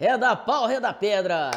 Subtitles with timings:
[0.00, 1.50] Reda pau, reda pedra.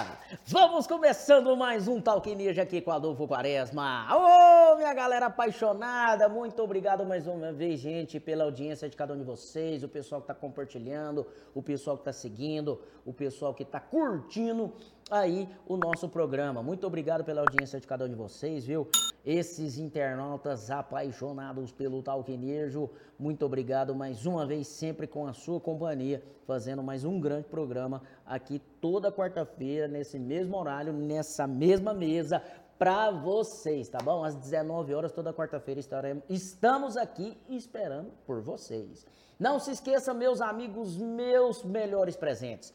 [0.48, 4.06] Vamos começando mais um Talk Ninja aqui com Adolfo Quaresma.
[4.14, 9.18] Ô, minha galera apaixonada, muito obrigado mais uma vez, gente, pela audiência de cada um
[9.18, 11.26] de vocês, o pessoal que está compartilhando,
[11.56, 14.74] o pessoal que está seguindo, o pessoal que está curtindo
[15.10, 16.62] aí o nosso programa.
[16.62, 18.90] Muito obrigado pela audiência de cada um de vocês, viu?
[19.26, 26.22] Esses internautas apaixonados pelo Talquinejo, muito obrigado mais uma vez, sempre com a sua companhia,
[26.46, 32.44] fazendo mais um grande programa aqui toda quarta-feira, nesse mesmo horário, nessa mesma mesa,
[32.78, 34.26] para vocês, tá bom?
[34.26, 35.80] Às 19 horas, toda quarta-feira,
[36.28, 39.06] estamos aqui esperando por vocês.
[39.40, 42.74] Não se esqueça, meus amigos, meus melhores presentes.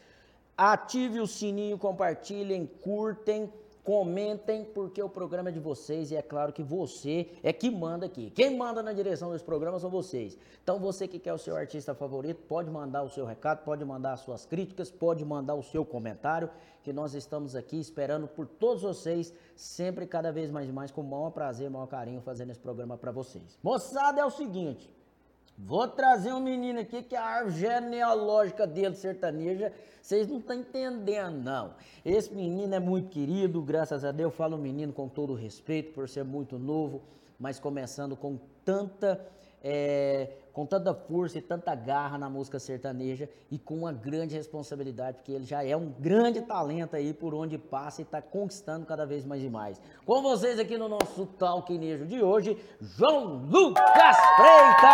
[0.56, 3.52] Ative o sininho, compartilhem, curtem,
[3.84, 8.06] comentem, porque o programa é de vocês e é claro que você é que manda
[8.06, 8.30] aqui.
[8.30, 10.38] Quem manda na direção desse programa são vocês.
[10.62, 14.12] Então você que quer o seu artista favorito, pode mandar o seu recado, pode mandar
[14.12, 16.50] as suas críticas, pode mandar o seu comentário,
[16.82, 21.00] que nós estamos aqui esperando por todos vocês, sempre cada vez mais e mais, com
[21.00, 23.58] o maior prazer, maior carinho, fazendo esse programa para vocês.
[23.62, 24.90] Moçada, é o seguinte,
[25.60, 31.42] Vou trazer um menino aqui que a árvore genealógica dele sertaneja, vocês não estão entendendo,
[31.42, 31.74] não.
[32.04, 36.08] Esse menino é muito querido, graças a Deus, eu falo menino com todo respeito, por
[36.08, 37.02] ser muito novo,
[37.40, 39.20] mas começando com tanta
[39.62, 45.18] é, com tanta força e tanta garra na música sertaneja e com uma grande responsabilidade,
[45.18, 49.06] porque ele já é um grande talento aí por onde passa e está conquistando cada
[49.06, 49.80] vez mais e mais.
[50.04, 54.88] Com vocês aqui no nosso Talquinejo de hoje, João Lucas Freitas!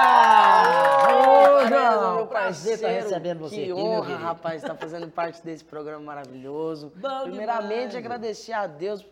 [1.08, 2.16] Ô, João!
[2.16, 5.64] Meu prazer estar tá recebendo você que aqui, honra, rapaz, estar tá fazendo parte desse
[5.64, 6.92] programa maravilhoso.
[6.96, 7.96] Bom Primeiramente, demais.
[7.96, 9.02] agradecer a Deus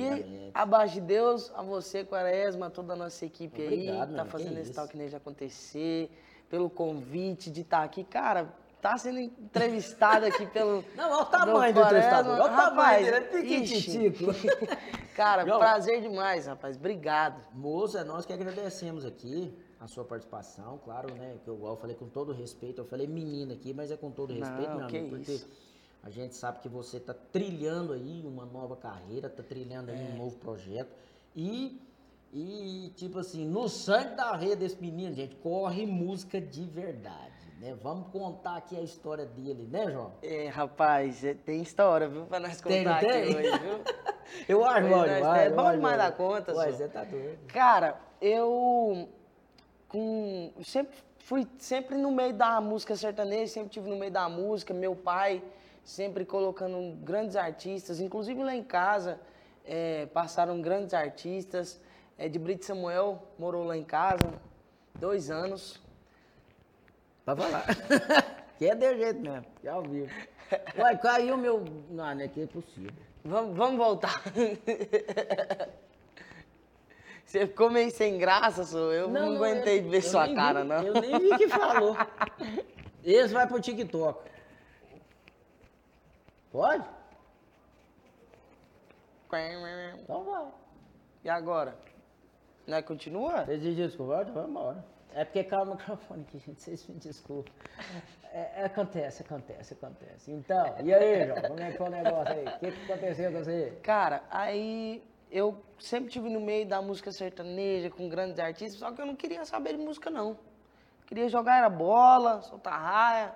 [0.00, 4.58] e abaixo de Deus, a você, Quaresma, toda a nossa equipe Obrigado, aí, tá fazendo
[4.58, 6.10] esse talk nele acontecer,
[6.48, 8.04] pelo convite de estar tá aqui.
[8.04, 10.84] Cara, tá sendo entrevistado aqui pelo.
[10.96, 12.32] Não, olha o tamanho do entrevistador.
[12.34, 13.20] Olha o tamanho dele, é
[15.14, 16.76] Cara, João, prazer demais, rapaz.
[16.76, 17.42] Obrigado.
[17.52, 21.36] Moça, é nós que agradecemos aqui a sua participação, claro, né?
[21.44, 24.32] Que eu, eu falei com todo respeito, eu falei menina aqui, mas é com todo
[24.32, 25.48] respeito, Não, meu amigo, porque isso?
[26.02, 30.14] A gente sabe que você está trilhando aí uma nova carreira, está trilhando aí é.
[30.14, 30.90] um novo projeto.
[31.34, 31.80] E,
[32.32, 37.38] e, tipo assim, no sangue da rede desse menino, gente, corre música de verdade.
[37.60, 37.76] Né?
[37.82, 40.12] Vamos contar aqui a história dele, né, João?
[40.22, 43.22] É, rapaz, é, tem história, viu, pra nós contar tem, tem?
[43.22, 43.80] aqui hoje, viu?
[44.48, 47.38] eu acho, olha, É bom demais dar conta, Ué, você tá doido.
[47.48, 49.08] Cara, eu
[49.88, 54.72] com, sempre fui sempre no meio da música sertaneja, sempre tive no meio da música,
[54.72, 55.42] meu pai
[55.88, 59.18] sempre colocando grandes artistas, inclusive lá em casa
[59.64, 61.80] é, passaram grandes artistas.
[62.18, 64.34] É, de Brito Samuel morou lá em casa,
[64.98, 65.80] dois anos.
[67.24, 67.64] Pra falar.
[68.58, 70.12] que é de jeito mesmo, que é vivo.
[70.76, 71.64] Ué, caiu meu.
[71.88, 72.92] Não, não é que é possível.
[73.24, 74.22] Vamos, vamos voltar.
[77.24, 80.68] Você ficou meio sem graça, sou eu não, não aguentei eu, ver sua cara, vi,
[80.68, 80.82] não.
[80.82, 81.96] Eu nem vi que falou.
[83.02, 84.37] Esse vai pro TikTok.
[86.50, 86.88] Pode?
[90.02, 90.46] Então vai.
[91.24, 91.76] E agora?
[92.66, 93.44] Não é continua?
[93.44, 94.84] Vocês desculpa, vamos embora.
[95.14, 96.60] É porque caiu o microfone aqui, gente.
[96.60, 97.52] Vocês me desculpem.
[98.30, 100.30] É, é, acontece, acontece, acontece.
[100.30, 101.42] Então, e aí, João?
[101.42, 102.46] Como é que foi o negócio aí?
[102.46, 103.78] O que, que aconteceu com você?
[103.82, 109.00] Cara, aí eu sempre tive no meio da música sertaneja com grandes artistas, só que
[109.00, 110.38] eu não queria saber de música, não.
[111.06, 113.34] Queria jogar era bola, soltar raia.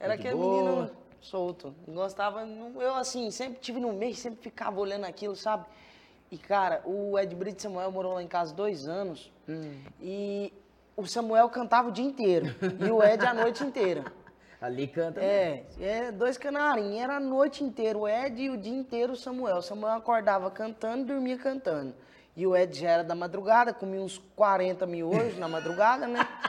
[0.00, 0.64] Era aquele boa.
[0.64, 1.74] menino solto.
[1.86, 2.46] Gostava,
[2.80, 5.64] eu assim, sempre tive no meio, sempre ficava olhando aquilo, sabe?
[6.30, 9.32] E, cara, o Ed Brito Samuel morou lá em casa dois anos.
[9.48, 9.80] Hum.
[10.00, 10.52] E
[10.96, 12.54] o Samuel cantava o dia inteiro.
[12.84, 14.04] e o Ed a noite inteira.
[14.60, 15.20] Ali canta.
[15.20, 17.00] É, é dois canarinhos.
[17.00, 17.96] Era a noite inteira.
[17.96, 19.58] O Ed e o dia inteiro o Samuel.
[19.58, 21.94] O Samuel acordava cantando e dormia cantando.
[22.36, 26.20] E o Ed já era da madrugada, comia uns 40 mil hoje na madrugada, né?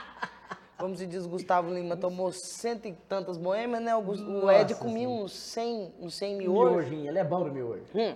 [0.80, 3.94] Como se diz, Gustavo Lima tomou cento e tantas boêmias, né?
[3.96, 6.72] O, o Ed comia uns 100, uns 100 miojos.
[6.72, 7.84] Miojinho, ele é bom no miojo.
[7.94, 8.16] Hum.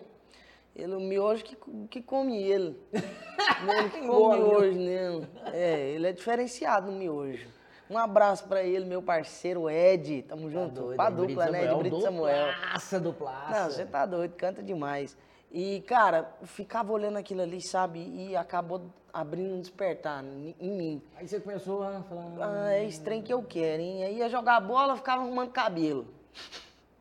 [0.74, 1.58] Ele, o miojo que,
[1.90, 2.80] que come ele.
[2.94, 5.28] ele que come miojo nele.
[5.52, 7.48] É, ele é diferenciado no miojo.
[7.90, 10.24] Um abraço pra ele, meu parceiro Ed.
[10.24, 10.82] Tamo tá junto.
[10.82, 11.68] Doido, pra dupla, né?
[11.68, 12.48] De Brito Samuel.
[12.54, 13.60] Duplaça, duplaça.
[13.60, 15.18] Não, você tá doido, canta demais.
[15.52, 18.00] E, cara, ficava olhando aquilo ali, sabe?
[18.00, 18.82] E acabou
[19.14, 21.02] abrindo um despertar em mim.
[21.16, 22.26] Aí você começou a falar.
[22.42, 24.04] Ah, é esse trem que eu quero, hein?
[24.04, 26.08] Aí ia jogar bola, ficava arrumando cabelo.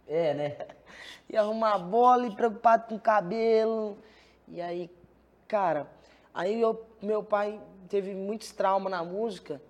[0.07, 0.57] É, né?
[1.31, 3.97] ia arrumar bola e preocupado com cabelo.
[4.47, 4.91] E aí,
[5.49, 5.87] cara,
[6.35, 9.63] aí eu, meu pai teve muitos traumas na música.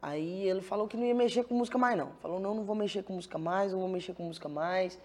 [0.00, 2.12] Aí ele falou que não ia mexer com música mais, não.
[2.20, 4.98] Falou, não, não vou mexer com música mais, não vou mexer com música mais.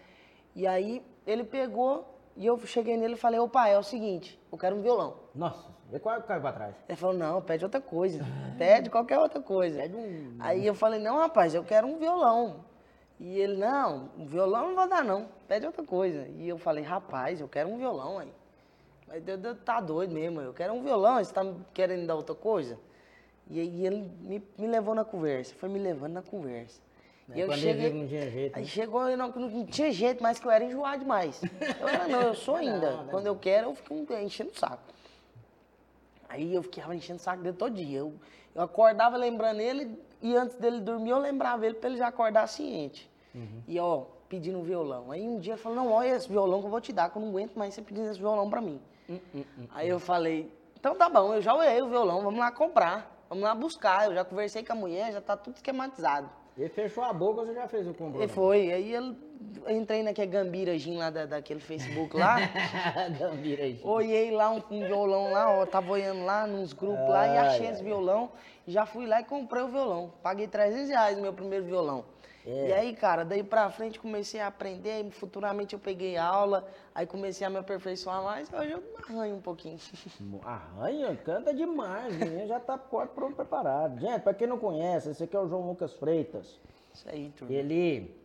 [0.56, 4.40] E aí ele pegou e eu cheguei nele e falei, ô pai, é o seguinte,
[4.52, 5.16] eu quero um violão.
[5.36, 6.76] Nossa, e quase caiu pra trás.
[6.88, 8.26] Ele falou, não, pede outra coisa.
[8.58, 9.78] Pede qualquer outra coisa.
[9.82, 12.64] Pede um- Aí eu falei, não, rapaz, eu quero um violão.
[13.20, 15.28] E ele, não, um violão não vou dar, não.
[15.50, 16.26] Pede outra coisa.
[16.38, 18.32] E eu falei, rapaz, eu quero um violão aí.
[19.06, 21.42] Mas Deus, tá doido mesmo, eu quero um violão, você tá
[21.74, 22.80] querendo dar outra coisa?
[23.50, 26.80] E aí ele me, me levou na conversa, foi me levando na conversa.
[27.30, 28.68] Né, quando ele viu que não tinha jeito, Aí né?
[28.68, 31.42] chegou, eu não, não tinha jeito, mas que eu era enjoado demais.
[31.80, 32.92] Eu era, não, eu sou ainda.
[32.92, 33.08] Não, não.
[33.08, 34.82] Quando eu quero, eu fico enchendo o saco.
[36.28, 38.00] Aí eu ficava enchendo o saco dele todo dia.
[38.00, 38.14] Eu,
[38.56, 42.48] eu acordava lembrando ele e antes dele dormir eu lembrava ele pra ele já acordar
[42.48, 43.10] ciente.
[43.34, 43.62] Uhum.
[43.68, 45.12] E ó, pedindo um violão.
[45.12, 47.18] Aí um dia ele falou, não, olha esse violão que eu vou te dar, que
[47.18, 48.80] eu não aguento mais você pedindo esse violão pra mim.
[49.08, 49.20] Hum,
[49.72, 53.44] Aí eu falei, então tá bom, eu já olhei o violão, vamos lá comprar, vamos
[53.44, 54.06] lá buscar.
[54.06, 56.30] Eu já conversei com a mulher, já tá tudo esquematizado.
[56.60, 58.22] Ele fechou a boca, você já fez o compro.
[58.22, 59.16] E foi, aí ele,
[59.66, 62.36] eu entrei naquele gambiragem lá da, daquele Facebook lá,
[63.18, 63.80] Gambira aí.
[63.82, 67.68] olhei lá um, um violão lá, ó, tava olhando lá nos grupos lá e achei
[67.68, 68.30] esse violão,
[68.68, 70.12] já fui lá e comprei o violão.
[70.22, 72.04] Paguei 300 reais no meu primeiro violão.
[72.46, 72.70] É.
[72.70, 77.46] E aí, cara, daí pra frente comecei a aprender, futuramente eu peguei aula, aí comecei
[77.46, 79.78] a me aperfeiçoar mais, hoje eu arranho um pouquinho.
[80.44, 84.00] Arranha, canta demais, menino já tá quase pronto preparado.
[84.00, 86.60] Gente, pra quem não conhece, esse aqui é o João Lucas Freitas.
[86.94, 87.54] Isso aí, turma.
[87.54, 88.16] Ele,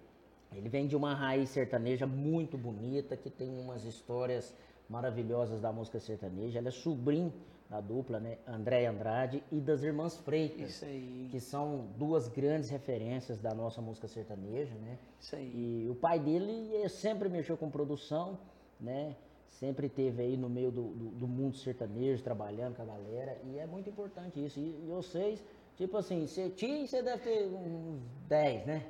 [0.52, 4.54] ele vem de uma raiz sertaneja muito bonita, que tem umas histórias
[4.88, 6.58] maravilhosas da música sertaneja.
[6.58, 7.32] Ele é sobrinho
[7.68, 8.38] da dupla, né?
[8.46, 10.70] André Andrade e das Irmãs Freitas.
[10.70, 11.28] Isso aí.
[11.30, 14.98] Que são duas grandes referências da nossa música sertaneja, né?
[15.18, 15.84] Isso aí.
[15.86, 18.38] E o pai dele eh, sempre mexeu com produção,
[18.80, 19.16] né?
[19.48, 23.38] Sempre teve aí no meio do, do, do mundo sertanejo, trabalhando com a galera.
[23.44, 24.58] E é muito importante isso.
[24.58, 25.42] E, e vocês,
[25.76, 28.86] tipo assim, você tinha, você deve ter uns 10, né?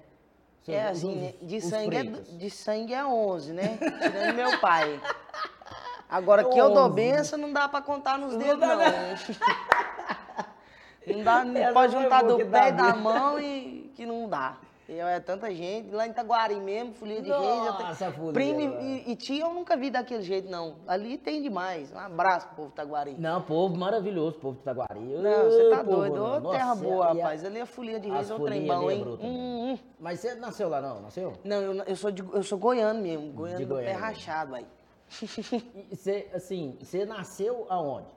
[0.62, 3.79] Seus- É assim, os- de, os sangue é, de sangue é 11, né?
[3.79, 5.00] Tirando meu pai.
[6.14, 6.94] Agora que eu dou 11.
[6.94, 8.84] benção, não dá pra contar nos Não dedos, dá, não.
[11.16, 14.56] Não dá, não pode juntar do pé e da mão e que não dá.
[14.88, 15.90] Eu, é tanta gente.
[15.90, 17.43] Lá em Itaguari mesmo, folia de reis.
[17.66, 20.76] eu tenho- Nossa, Primo e, e tia eu nunca vi daquele jeito, não.
[20.87, 21.90] Ali tem demais.
[21.90, 23.17] Um abraço pro povo de Itaguari.
[23.19, 25.00] Não, povo maravilhoso, povo de Itaguari.
[25.00, 26.22] Não, você tá povo, doido.
[26.22, 26.50] Ô, não.
[26.52, 27.44] terra Nossa, boa, e a- rapaz.
[27.44, 29.00] Ali é folia de reis, é o trem bom, é hein?
[29.00, 29.78] bruta, Hum, hum.
[29.99, 31.32] Mas você nasceu lá não, nasceu?
[31.43, 33.32] Não, eu, eu, sou de, eu sou goiano mesmo.
[33.32, 33.99] Goiano do pé Goiânia.
[33.99, 34.67] rachado, aí.
[35.90, 38.08] Você, assim, você nasceu aonde?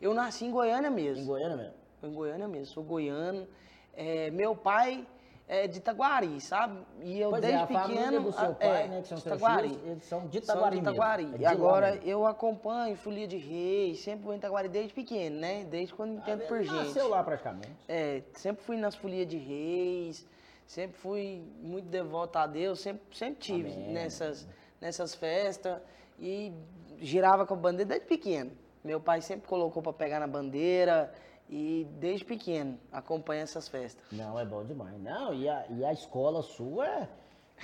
[0.00, 1.22] Eu nasci em Goiânia mesmo.
[1.22, 1.74] Em Goiânia mesmo?
[2.02, 3.46] Em Goiânia mesmo, sou goiano.
[3.94, 5.06] É, meu pai
[5.48, 6.78] é de Itaguari, sabe?
[7.02, 8.22] E eu Pois é, desde a família pequeno.
[8.22, 9.68] do seu a- pai, é, né, que são de Itaguari.
[9.70, 11.24] tios, eles são de São Itaguari de mesmo, Itaguari.
[11.24, 12.06] é de E lá agora mesmo.
[12.08, 15.64] eu acompanho Folia de Reis, sempre vou em Itaguari desde pequeno, né?
[15.64, 16.70] Desde quando entendo por gente.
[16.74, 17.72] Ah, Nasceu lá praticamente.
[17.88, 20.26] É, sempre fui nas folias de reis,
[20.66, 23.92] sempre fui muito devoto a Deus, sempre, sempre tive Amém.
[23.92, 24.46] nessas,
[24.80, 25.80] nessas festas
[26.18, 26.52] e
[26.98, 28.52] girava com a bandeira desde pequeno.
[28.82, 31.12] Meu pai sempre colocou para pegar na bandeira
[31.48, 34.04] e desde pequeno acompanha essas festas.
[34.12, 34.98] Não, é bom demais.
[35.00, 37.08] Não, e a, e a escola sua é,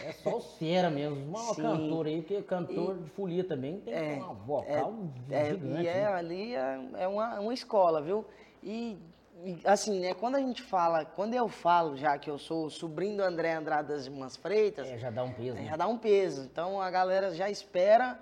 [0.05, 1.17] é só fera mesmo.
[1.27, 1.63] Uma Sim.
[1.63, 4.95] cantora aí, porque cantor de folia também tem uma vocal
[5.31, 5.83] É, gigante.
[5.83, 6.07] e é, né?
[6.07, 8.25] ali é, é uma, uma escola, viu?
[8.63, 8.99] E,
[9.45, 13.17] e, assim, né, quando a gente fala, quando eu falo já que eu sou sobrinho
[13.17, 15.57] do André Andrade das Irmãs Freitas, É, já dá um peso.
[15.57, 15.71] Aí né?
[15.71, 16.43] já dá um peso.
[16.45, 18.19] Então a galera já espera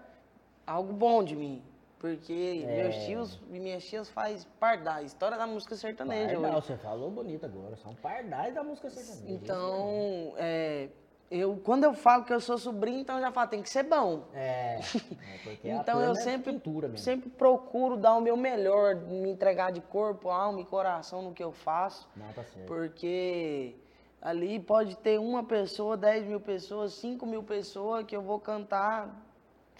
[0.66, 1.62] algo bom de mim.
[1.98, 2.82] Porque É.
[2.82, 6.66] meus tios e minhas tias faz parte da história da música sertaneja Pardal, hoje.
[6.66, 7.76] você falou bonito agora.
[7.76, 9.24] São pardais da música sertaneja.
[9.28, 10.88] Então, é,
[11.30, 13.84] eu, quando eu falo que eu sou sobrinho, então eu já falo, tem que ser
[13.84, 14.24] bom.
[14.34, 14.80] É, é
[15.62, 16.60] Então eu é sempre,
[16.96, 21.44] sempre procuro dar o meu melhor, me entregar de corpo, alma e coração no que
[21.44, 22.08] eu faço.
[22.16, 22.66] Não, tá certo.
[22.66, 23.76] Porque
[24.20, 29.29] ali pode ter uma pessoa, 10 mil pessoas, 5 mil pessoas que eu vou cantar.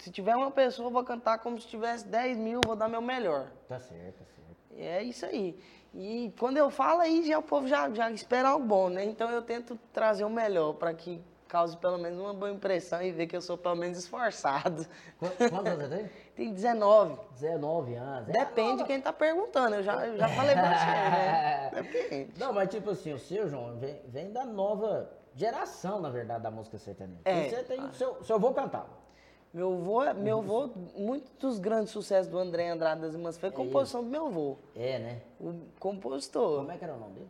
[0.01, 3.03] Se tiver uma pessoa, eu vou cantar como se tivesse 10 mil, vou dar meu
[3.03, 3.51] melhor.
[3.67, 4.57] Tá certo, tá certo.
[4.71, 5.59] E é isso aí.
[5.93, 9.03] E quando eu falo aí, já, o povo já, já espera algo bom, né?
[9.05, 13.11] Então eu tento trazer o melhor para que cause pelo menos uma boa impressão e
[13.11, 14.85] ver que eu sou pelo menos esforçado.
[15.19, 16.09] Qu- Quantos anos você tem?
[16.33, 17.19] Tem 19.
[17.33, 18.29] 19 anos.
[18.29, 19.75] É Depende de quem tá perguntando.
[19.75, 21.69] Eu já, eu já falei pra você, né?
[21.83, 22.39] Depende.
[22.39, 26.49] Não, mas tipo assim, o seu, João, vem, vem da nova geração, na verdade, da
[26.49, 27.21] música sertaneja.
[27.25, 27.45] É.
[27.47, 29.00] E você tem o seu, seu avô cantava.
[29.53, 33.51] Meu avô, é- meu avô, muitos dos grandes sucessos do André Andrade das Irmãs foi
[33.51, 35.21] composição do meu avô, É, né?
[35.39, 37.29] o compositor, Como é que era o nome dele?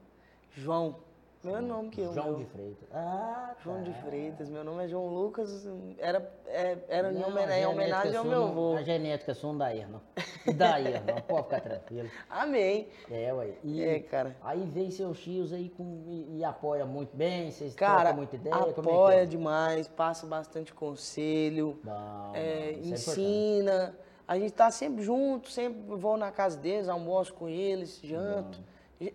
[0.51, 0.95] João.
[1.43, 2.13] Meu nome que eu.
[2.13, 2.36] João meu.
[2.39, 2.88] de Freitas.
[2.93, 3.83] Ah, João tá.
[3.83, 5.67] de Freitas, meu nome é João Lucas,
[5.98, 8.75] era, é, era em Não, homenagem genética ao meu não- avô.
[8.75, 10.53] A genética não dá erro, não.
[10.53, 11.21] Dá erro, não.
[11.21, 12.10] Pode ficar tranquilo.
[12.29, 12.88] Amém.
[13.10, 13.53] É, ué.
[13.63, 14.36] E É, cara.
[14.43, 18.53] Aí vem seus tios aí com, e, e apoia muito bem, vocês Cara, muita ideia,
[18.53, 19.25] é apoia é?
[19.25, 23.95] demais, passa bastante conselho, Bom, é, é ensina.
[24.27, 28.60] a gente tá sempre junto, sempre vou na casa deles, almoço com eles, janto.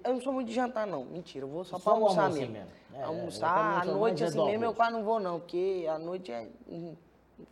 [0.05, 1.05] Eu não sou muito de jantar, não.
[1.05, 2.53] Mentira, eu vou só, Só pra almoçar mesmo.
[2.53, 2.69] mesmo.
[2.95, 5.39] É, almoçar, também à sou noite mais é assim mesmo, eu quase não vou, não,
[5.39, 6.49] porque à noite é.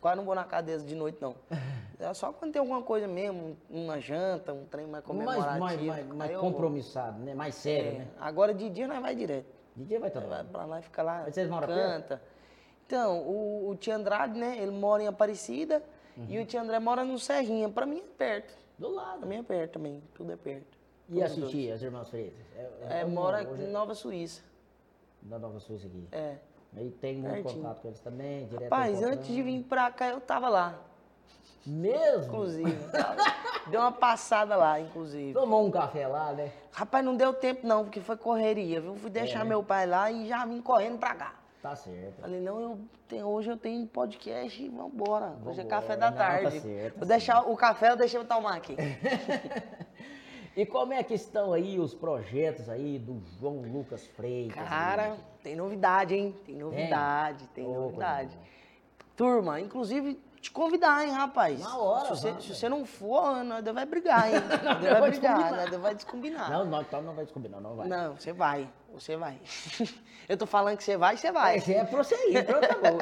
[0.01, 1.35] Quase não vou na deles de noite, não.
[1.97, 5.59] É só quando tem alguma coisa mesmo, uma janta, um trem mais Mais, comemorativo.
[5.59, 6.41] mais, mais, mais vou.
[6.41, 7.33] compromissado, né?
[7.33, 8.07] Mais sério, É, né?
[8.19, 9.45] Agora de dia nós vai direto.
[9.77, 12.21] De dia vai estar Vai pra lá e fica lá, Mas vocês moram canta.
[12.85, 15.81] Então, o, o tio Andrade, né, ele mora em Aparecida
[16.17, 16.25] Uhum.
[16.29, 17.69] e o tio André mora no Serrinha.
[17.69, 18.53] Pra mim é perto.
[18.77, 19.19] Do lado.
[19.19, 20.74] Pra mim é perto também, tudo é perto.
[21.09, 21.51] E a Todos dois.
[21.51, 22.39] Titi, as irmãs Freitas?
[22.89, 24.41] É, como mora hoje em Nova Suíça.
[25.21, 26.07] Da Nova Suíça aqui.
[26.11, 26.35] É.
[26.75, 30.19] Aí tem muito contato com eles também, direto Rapaz, antes de vir pra cá, eu
[30.19, 30.77] tava lá,
[31.65, 32.25] Mesmo?
[32.25, 32.77] inclusive.
[33.71, 35.33] Deu uma passada lá, inclusive.
[35.33, 36.51] Tomou um café lá, né?
[36.71, 38.95] Rapaz, não deu tempo não, porque foi correria, viu?
[38.95, 39.49] Fui deixar É, né?
[39.49, 41.33] meu pai lá e já vim correndo pra cá.
[41.61, 42.19] Tá certo.
[42.21, 45.33] Falei, não, eu tenho, hoje eu tenho podcast e vambora.
[45.45, 45.67] Hoje é Vambora.
[45.81, 46.59] café da Não, tá tarde.
[46.59, 48.75] certo, tá Vou deixar o café, eu deixei eu tomar aqui.
[50.55, 54.55] E como é que estão aí os projetos aí do João Lucas Freitas?
[54.55, 56.33] Cara, tem novidade, hein?
[56.45, 58.39] Tem novidade, tem, coisa novidade.
[59.17, 61.59] Turma, inclusive, te convidar, hein, rapaz?
[61.59, 64.39] Na hora, Se você, se você não for, nós dois vai brigar, hein?
[64.63, 66.49] Nós dois vai brigar, nós dois vai descombinar.
[66.49, 67.87] Não, não, então não vai descombinar, não vai.
[67.87, 69.37] Não, você vai, você vai.
[70.29, 71.57] eu tô falando que você vai, você vai.
[71.57, 72.97] Esse é pra você ir, pronto, tá bom.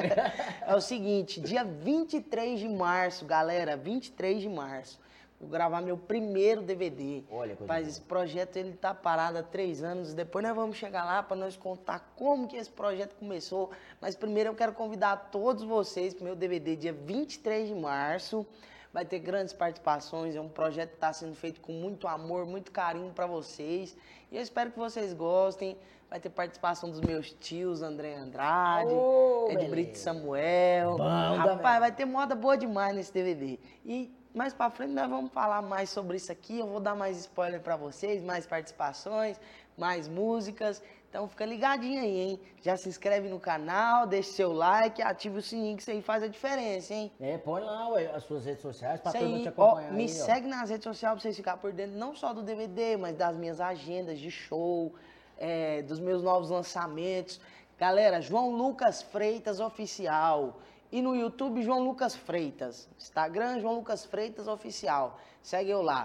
[0.66, 4.98] É o seguinte, dia 23 de março, galera, 23 de março,
[5.44, 7.22] gravar meu primeiro DVD.
[7.30, 10.14] Olha, coisa Mas esse projeto ele tá parado há três anos.
[10.14, 13.70] Depois nós vamos chegar lá para nós contar como que esse projeto começou.
[14.00, 18.46] Mas primeiro eu quero convidar todos vocês para meu DVD dia 23 de março.
[18.92, 20.36] Vai ter grandes participações.
[20.36, 23.96] É um projeto que está sendo feito com muito amor, muito carinho para vocês.
[24.30, 25.76] E eu espero que vocês gostem.
[26.08, 29.66] Vai ter participação dos meus tios, André Andrade, Ô, Ed.
[29.66, 30.96] Brito Samuel.
[30.96, 31.80] Banda, Rapaz, velho.
[31.80, 33.58] vai ter moda boa demais nesse DVD.
[33.84, 36.58] E mais pra frente nós vamos falar mais sobre isso aqui.
[36.58, 39.40] Eu vou dar mais spoiler pra vocês, mais participações,
[39.78, 40.82] mais músicas.
[41.08, 42.40] Então fica ligadinho aí, hein?
[42.60, 46.24] Já se inscreve no canal, deixa seu like, ativa o sininho que isso aí faz
[46.24, 47.12] a diferença, hein?
[47.20, 49.92] É, põe lá ué, as suas redes sociais pra todo mundo te aí, ó, acompanhar
[49.92, 50.24] me aí, ó.
[50.24, 53.36] segue nas redes sociais pra vocês ficarem por dentro não só do DVD, mas das
[53.36, 54.92] minhas agendas de show,
[55.38, 57.40] é, dos meus novos lançamentos.
[57.78, 60.58] Galera, João Lucas Freitas Oficial.
[60.94, 62.88] E no YouTube, João Lucas Freitas.
[62.96, 65.18] Instagram, João Lucas Freitas Oficial.
[65.42, 66.04] Segue eu lá.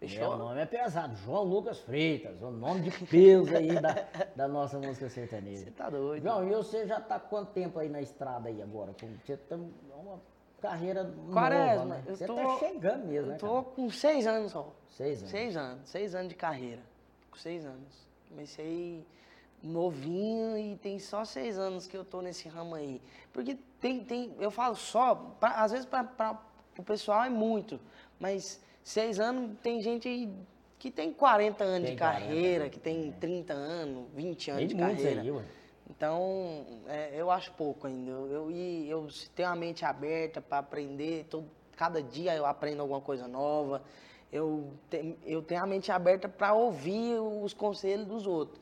[0.00, 0.36] Meu Fechou?
[0.36, 3.94] nome é pesado, João Lucas Freitas, o nome de peso aí da,
[4.36, 5.64] da nossa música sertaneja.
[5.64, 6.22] Você tá doido.
[6.22, 8.92] João, e você já tá quanto tempo aí na estrada aí agora?
[9.24, 10.20] Você tem uma
[10.60, 12.04] carreira Quaresma, nova, né?
[12.06, 13.74] eu Você tô- tá chegando mesmo, né, Eu tô cara?
[13.74, 14.72] com seis anos só.
[14.90, 15.30] Seis anos.
[15.30, 15.88] Seis anos.
[15.88, 16.82] Seis anos de carreira.
[17.30, 18.06] Com seis anos.
[18.28, 19.06] Comecei
[19.62, 23.00] novinho e tem só seis anos que eu tô nesse ramo aí.
[23.32, 26.38] Porque tem, tem eu falo só, pra- às vezes para
[26.78, 27.80] o pessoal é muito,
[28.18, 30.32] mas seis anos tem gente aí
[30.78, 34.68] que tem 40 anos Tem de 40, carreira, que tem 30 anos, 20 anos Tem
[34.68, 35.20] de carreira.
[35.22, 35.42] aí.
[35.90, 38.10] Então, é, eu acho pouco ainda.
[38.10, 41.26] Eu, eu, e eu tenho a mente aberta para aprender.
[41.30, 41.46] Todo,
[41.76, 43.82] cada dia eu aprendo alguma coisa nova.
[44.30, 48.60] Eu, te- eu tenho a mente aberta para ouvir os conselhos dos outros.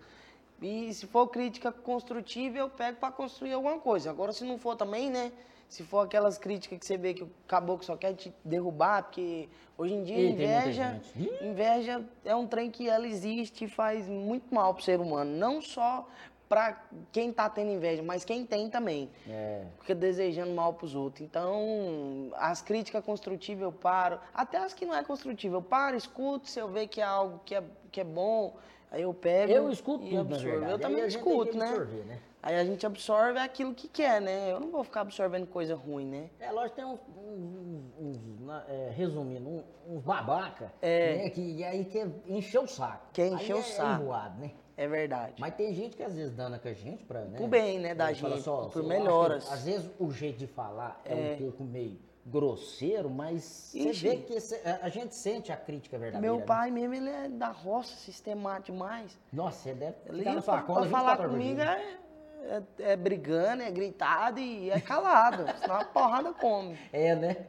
[0.60, 4.10] E se for crítica construtiva, eu pego para construir alguma coisa.
[4.10, 5.32] Agora, se não for também, né?
[5.68, 9.48] Se for aquelas críticas que você vê que o caboclo só quer te derrubar, porque
[9.76, 11.00] hoje em dia Ih, inveja,
[11.42, 15.36] inveja é um trem que ela existe e faz muito mal pro ser humano.
[15.36, 16.08] Não só
[16.48, 19.10] para quem tá tendo inveja, mas quem tem também.
[19.28, 19.64] É.
[19.80, 21.22] Fica desejando mal pros outros.
[21.22, 24.20] Então, as críticas construtivas eu paro.
[24.32, 27.40] Até as que não é construtiva, eu paro, escuto, se eu ver que é algo
[27.44, 28.54] que é, que é bom,
[28.90, 29.52] aí eu pego.
[29.52, 30.44] Eu escuto tudo, na absorvo.
[30.50, 30.72] verdade.
[30.72, 31.66] Eu também gente escuto, né?
[31.68, 32.18] absorver, né?
[32.42, 34.52] Aí a gente absorve aquilo que quer, né?
[34.52, 36.30] Eu não vou ficar absorvendo coisa ruim, né?
[36.38, 41.16] É, lógico, tem uns, uns- uns- na- é, resumindo, um- uns babaca, É.
[41.16, 43.06] né, que e aí quer encher o saco.
[43.12, 44.02] Quer encher Aí o é saco.
[44.02, 44.52] enjoado, né?
[44.76, 45.34] É verdade.
[45.40, 47.36] Mas tem gente que às vezes dana com a gente pra, né?
[47.38, 49.50] Pro bem, né, da Ele fala gente, só, por acho que, melhoras.
[49.50, 54.36] Às vezes o jeito de falar é, um pouco meio grosseiro, mas você vê que
[54.82, 56.20] a gente sente a crítica verdadeira.
[56.32, 56.44] Meu né?
[56.46, 59.16] pai mesmo, ele é da roça, sistemático demais.
[59.32, 61.60] Nossa, você deve Ele ficar na sua pra, conta pra falar 24 horas por comigo
[61.60, 65.44] é, é, é brigando, é gritado e é calado.
[65.60, 66.76] senão a porrada come.
[66.92, 67.46] É, né?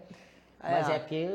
[0.59, 1.27] É, Mas é porque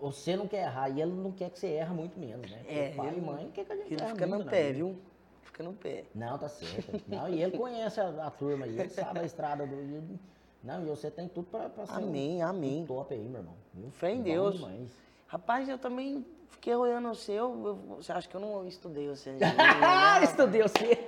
[0.00, 2.62] você não quer errar e ele não quer que você erre muito menos, né?
[2.66, 4.98] É, pai e ele- mãe quer que a gente Ele fica muito no pé, viu?
[5.42, 6.04] fica no pé.
[6.14, 7.02] Não, tá certo.
[7.06, 10.18] Não, e ele conhece a, a turma aí, ele sabe a estrada do.
[10.62, 12.82] Não, e você tem tudo pra, pra ser um- Amém, amém.
[12.82, 13.54] um top aí, meu irmão.
[13.72, 13.90] viu?
[13.92, 14.56] Fé em Deus.
[14.56, 14.90] demais.
[15.26, 17.66] Rapaz, eu também fiquei olhando o seu.
[17.66, 19.36] eu- você acha que eu não estudei você?
[19.82, 21.06] Ah, Te estudei você.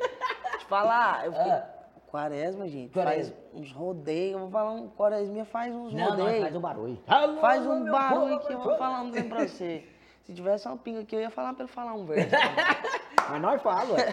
[0.68, 1.50] falar, eu fiquei.
[1.52, 1.68] Ah.
[2.10, 2.92] Quaresma, gente.
[2.92, 3.34] Quaresma.
[3.34, 4.32] Faz uns rodeios.
[4.34, 6.42] Eu vou falar um quaresminha faz uns Não, não, rodeios.
[6.42, 6.98] faz um barulho.
[7.40, 9.84] Faz Alô, um meu barulho povo, que eu vou falar um trem pra você.
[10.24, 12.28] Se tivesse uma pinga aqui, eu ia falar pra ele falar um verso.
[13.30, 13.96] Mas nós falamos.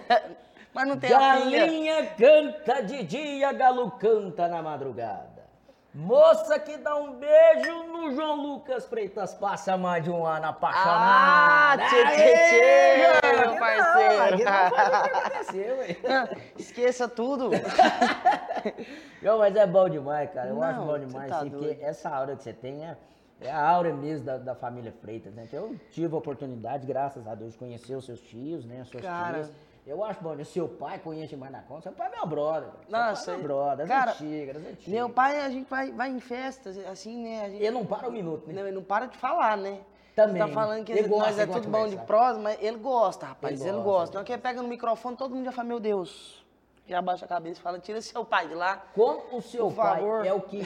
[0.73, 1.09] Mas não tem.
[1.09, 5.39] Galinha canta de dia, galo canta na madrugada.
[5.91, 10.49] Moça que dá um beijo no João Lucas Freitas passa mais de um ano Ah,
[10.49, 11.83] apaixonada.
[11.85, 14.37] tchê, tchê, meu parceiro.
[14.45, 16.29] Não, não ué.
[16.57, 17.49] Esqueça tudo.
[19.21, 20.49] Não, mas é bom demais, cara.
[20.49, 21.81] Eu Não, acho bom demais, tá sim, porque doido.
[21.83, 22.95] essa aura que você tem é,
[23.41, 25.47] é a aura mesmo da, da família Freitas, né?
[25.49, 28.81] Que eu tive a oportunidade, graças a Deus, de conhecer os seus tios, né?
[28.81, 29.33] As suas Cara.
[29.35, 29.51] tias.
[29.89, 30.43] Eu acho bom, né?
[30.43, 31.81] seu pai conhece mais na conta.
[31.81, 32.69] Seu pai é meu brother.
[32.87, 34.87] Seu Nossa, é meu brother, cara, antigas, antigas.
[34.87, 37.49] Meu pai, a gente vai, vai em festas, assim, né?
[37.49, 38.53] Gente, Ele não para um minuto, né?
[38.53, 39.79] Não, ele não para de falar, né?
[40.15, 42.61] Também, Você tá falando que ele gosta, nós é gosta tudo bom de prosa, mas
[42.61, 43.59] ele gosta, rapaz.
[43.59, 44.09] Ele Ele, gosta, gosta.
[44.13, 46.38] ele Não, que ele pega no microfone, todo mundo já fala, meu Deus.
[46.89, 48.83] Já abaixa a cabeça e fala, tira seu pai de lá.
[48.95, 50.25] Como o seu pai favor.
[50.25, 50.63] é o que,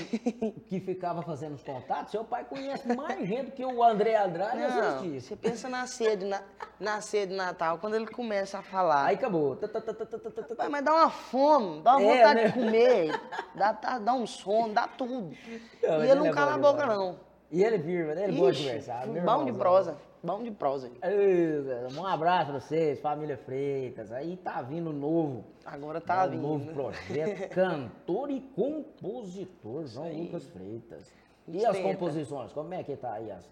[0.69, 4.61] que ficava fazendo os contatos, seu pai conhece mais gente que o André Andrade e
[4.61, 5.19] Não, assiste.
[5.21, 6.41] você pensa na ceia, de na,
[6.79, 9.07] na ceia de Natal, quando ele começa a falar.
[9.07, 9.57] Aí acabou.
[9.57, 10.55] Tá, tá, tá, tá, tá, tá, tá.
[10.55, 12.47] Pai, mas dá uma fome, dá uma É, vontade né?
[12.47, 13.21] de comer,
[13.53, 15.13] dá, tá- dá um sono, dá tudo.
[15.13, 16.99] Não, e mas ele não é cala bom a boca, demais.
[16.99, 17.19] não.
[17.51, 18.23] E ele firma, né?
[18.23, 19.07] Ele gosta de Ixi, conversar.
[19.07, 19.55] meu bom de irmãozão.
[19.57, 20.89] prosa, bom de prosa.
[21.01, 21.61] Ei,
[21.97, 24.11] Um abraço pra vocês, família Freitas.
[24.11, 25.43] Aí tá vindo novo.
[25.65, 26.41] Agora tá um vindo.
[26.41, 26.73] novo né?
[26.73, 27.49] projeto.
[27.53, 30.23] Cantor e compositor, João aí.
[30.23, 31.11] Lucas Freitas.
[31.47, 32.53] E gente as composições?
[32.53, 33.49] Como é que tá aí as,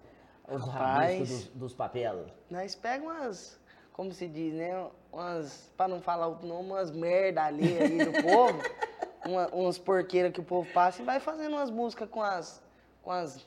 [0.49, 2.31] os rabiscos dos, dos papéis?
[2.49, 3.59] Nós pegamos umas,
[3.91, 4.87] como se diz, né?
[5.11, 8.59] Umas, pra não falar outro nome, umas merda ali, ali do povo.
[9.25, 12.63] Uma, umas porqueiras que o povo passa e vai fazendo umas músicas com as,
[13.03, 13.45] com as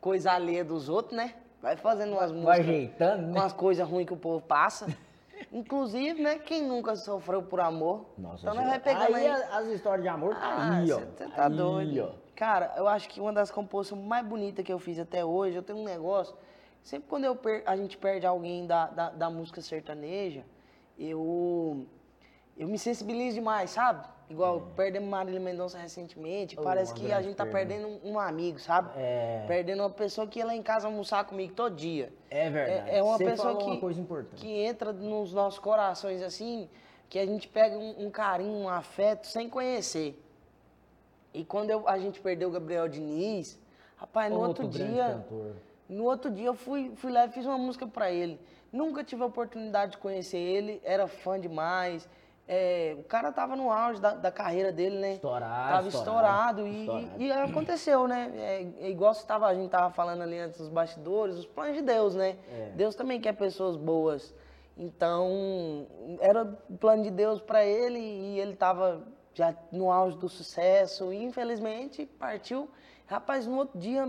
[0.00, 1.34] coisas alheias dos outros, né?
[1.60, 3.44] Vai fazendo umas Vai músicas ajeitando, com né?
[3.44, 4.86] as coisas ruins que o povo passa.
[5.52, 6.38] Inclusive, né?
[6.38, 8.06] Quem nunca sofreu por amor?
[8.18, 9.42] Nossa, então vai pegando aí aí.
[9.52, 10.98] as histórias de amor tá Ah, aí, ó.
[10.98, 12.12] Você tá Aí, doido.
[12.14, 12.28] ó.
[12.34, 15.62] Cara, eu acho que uma das composições mais bonitas que eu fiz até hoje, eu
[15.62, 16.36] tenho um negócio.
[16.82, 20.44] Sempre quando eu per- a gente perde alguém da, da, da música sertaneja,
[20.98, 21.86] eu,
[22.56, 24.06] eu me sensibilizo demais, sabe?
[24.30, 28.58] Igual perdemos Marília Mendonça recentemente, Oh, parece que a gente tá perdendo um, um amigo,
[28.58, 28.90] sabe?
[28.96, 29.44] É.
[29.48, 32.12] Perdendo uma pessoa que ia lá em casa almoçar comigo todo dia.
[32.30, 32.90] É verdade.
[32.90, 34.36] É, é uma Você pessoa que, uma coisa importante.
[34.40, 36.68] que entra nos nossos corações assim,
[37.08, 40.22] que a gente pega um, um carinho, um afeto sem conhecer.
[41.32, 43.58] E quando eu- a gente perdeu o Gabriel Diniz,
[43.96, 45.56] rapaz, no outro, grande dia, cantor.
[45.88, 48.38] no outro dia eu fui, fui lá e fiz uma música pra ele.
[48.70, 52.06] Nunca tive a oportunidade de conhecer ele, era fã demais.
[52.50, 55.12] É, o cara tava no auge da, da carreira dele, né?
[55.12, 57.22] Estourado, Tava estourado, estourado, e, estourado.
[57.22, 58.32] e aconteceu, né?
[58.34, 61.82] É, é igual tava, a gente tava falando ali antes dos bastidores, os planos de
[61.82, 62.38] Deus, né?
[62.50, 62.70] É.
[62.74, 64.34] Deus também quer pessoas boas.
[64.78, 65.86] Então,
[66.20, 69.02] era o plano de Deus pra ele e ele tava
[69.34, 72.68] já no auge do sucesso e infelizmente partiu.
[73.06, 74.08] Rapaz, no outro dia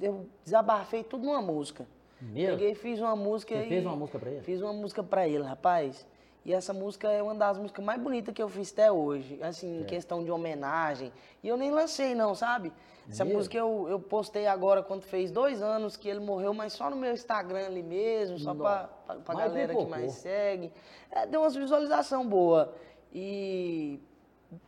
[0.00, 1.86] eu desabafei tudo numa música.
[2.20, 2.56] Mesmo?
[2.56, 4.40] Peguei e fiz uma música Você e fez uma música pra ele?
[4.42, 6.06] Fiz uma música pra ele, rapaz.
[6.44, 9.38] E essa música é uma das músicas mais bonitas que eu fiz até hoje.
[9.42, 11.10] Assim, em questão de homenagem.
[11.42, 12.70] E eu nem lancei, não, sabe?
[13.08, 13.38] Essa Mesmo?
[13.38, 16.96] música eu, eu postei agora quando fez dois anos que ele morreu, mas só no
[16.96, 20.72] meu Instagram ali mesmo, só pra, pra, pra galera que mais segue.
[21.10, 22.74] É, deu umas visualização boa.
[23.12, 24.00] E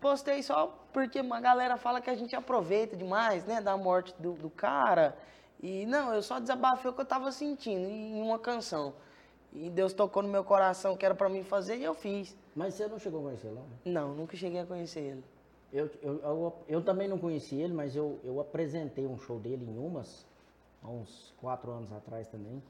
[0.01, 4.33] postei só porque uma galera fala que a gente aproveita demais, né, da morte do,
[4.33, 5.17] do cara.
[5.63, 8.95] E não, eu só desabafei o que eu tava sentindo em uma canção.
[9.59, 12.37] E Deus tocou no meu coração que era pra mim fazer e eu fiz.
[12.55, 13.63] Mas você não chegou a conhecer lá?
[13.87, 15.25] Não, nunca cheguei a conhecer ele.
[15.73, 19.65] Eu, eu, eu, eu também não conheci ele, mas eu, eu apresentei um show dele
[19.65, 20.27] em Umas,
[20.83, 22.63] há uns quatro anos atrás também.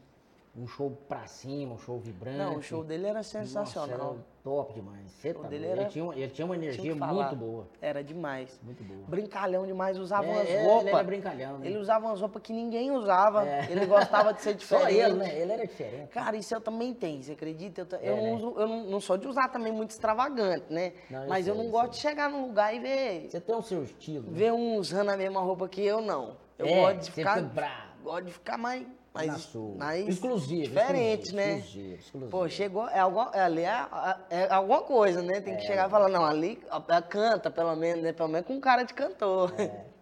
[0.56, 2.38] Um show pra cima, um show vibrante.
[2.38, 3.98] Não, o show dele era sensacional.
[3.98, 5.10] Nossa, era top demais.
[5.10, 7.12] Você tá dele era- ele, tinha, uma- ele tinha uma Tinha energia falar.
[7.30, 7.66] muito boa.
[7.82, 8.60] Era demais.
[8.62, 9.00] Muito boa.
[9.08, 10.86] Brincalhão demais, usava É, umas é, ele roupas.
[10.94, 11.66] era brincalhão, né?
[11.66, 13.44] Ele usava umas roupas que ninguém usava.
[13.44, 13.66] É.
[13.68, 15.00] Ele gostava de ser Só diferente.
[15.00, 15.40] ele, né?
[15.40, 16.08] Ele era diferente.
[16.10, 17.80] Cara, isso eu também tenho, você acredita?
[17.80, 18.22] Eu, ta- É, eu né?
[18.22, 20.92] não, uso, eu não, não sou de usar também muito extravagante, né?
[21.10, 23.40] Não, eu Mas eu sei, não eu gosto de chegar num lugar e ver, Você
[23.40, 24.30] tem o seu estilo.
[24.30, 24.38] né?
[24.38, 26.36] ver um usando a mesma roupa que eu, não.
[26.56, 27.34] Eu É, gosto de ficar.
[27.38, 27.86] fica bravo.
[28.04, 28.86] Gosto de ficar mais.
[29.16, 29.74] Mais, Na sua.
[29.76, 31.58] mais Exclusivo, Diferente, exclusivo, né?
[31.58, 32.30] exclusivo, exclusivo.
[32.30, 32.88] Pô, chegou.
[32.88, 33.86] É, alguma, é, ali é,
[34.30, 35.40] é alguma coisa, né?
[35.40, 38.12] Tem que chegar e falar, não, ali é, canta, pelo menos, né?
[38.12, 39.54] Pelo menos com cara de cantor.
[39.58, 39.84] É.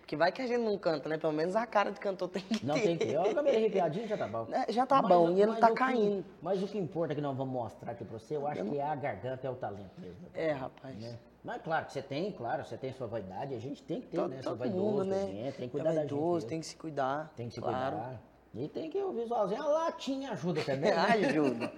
[0.00, 1.18] Porque vai que a gente não canta, né?
[1.18, 2.82] Pelo menos a cara de cantor tem que Não ter.
[2.82, 3.08] tem que.
[3.12, 4.46] Eu acabei arrepiadinho, já tá bom.
[4.52, 6.24] É, já tá Mas bom, o- e ele mas tá o que- caindo.
[6.42, 8.82] mas o que importa que nós vamos mostrar aqui pra você, eu acho que é
[8.82, 10.16] a garganta, é o talento mesmo.
[10.34, 10.96] É, rapaz.
[10.96, 11.16] né?
[11.44, 14.16] Mas claro que você tem, claro, você tem sua vaidade, a gente tem que ter,
[14.16, 14.40] Todo, né?
[14.42, 15.26] Todo vaidoso, mundo, né?
[15.26, 16.10] gente, tem que É cuidar da gente.
[16.10, 17.32] vaidoso, tem que se cuidar.
[17.36, 17.96] Tem que se claro.
[17.96, 18.20] cuidar.
[18.54, 20.90] E tem que o visualzinho, a latinha ajuda também.
[20.94, 20.96] né?
[20.96, 21.72] Ajuda.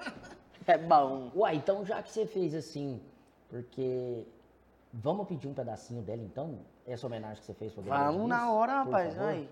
[0.67, 1.31] É bom.
[1.35, 3.01] Uai, então já que você fez assim,
[3.49, 4.27] porque.
[4.95, 6.59] Vamos pedir um pedacinho dela então?
[6.87, 9.19] Essa homenagem que você fez pra Gabriel Vamos na hora, rapaz.
[9.19, 9.49] Aí.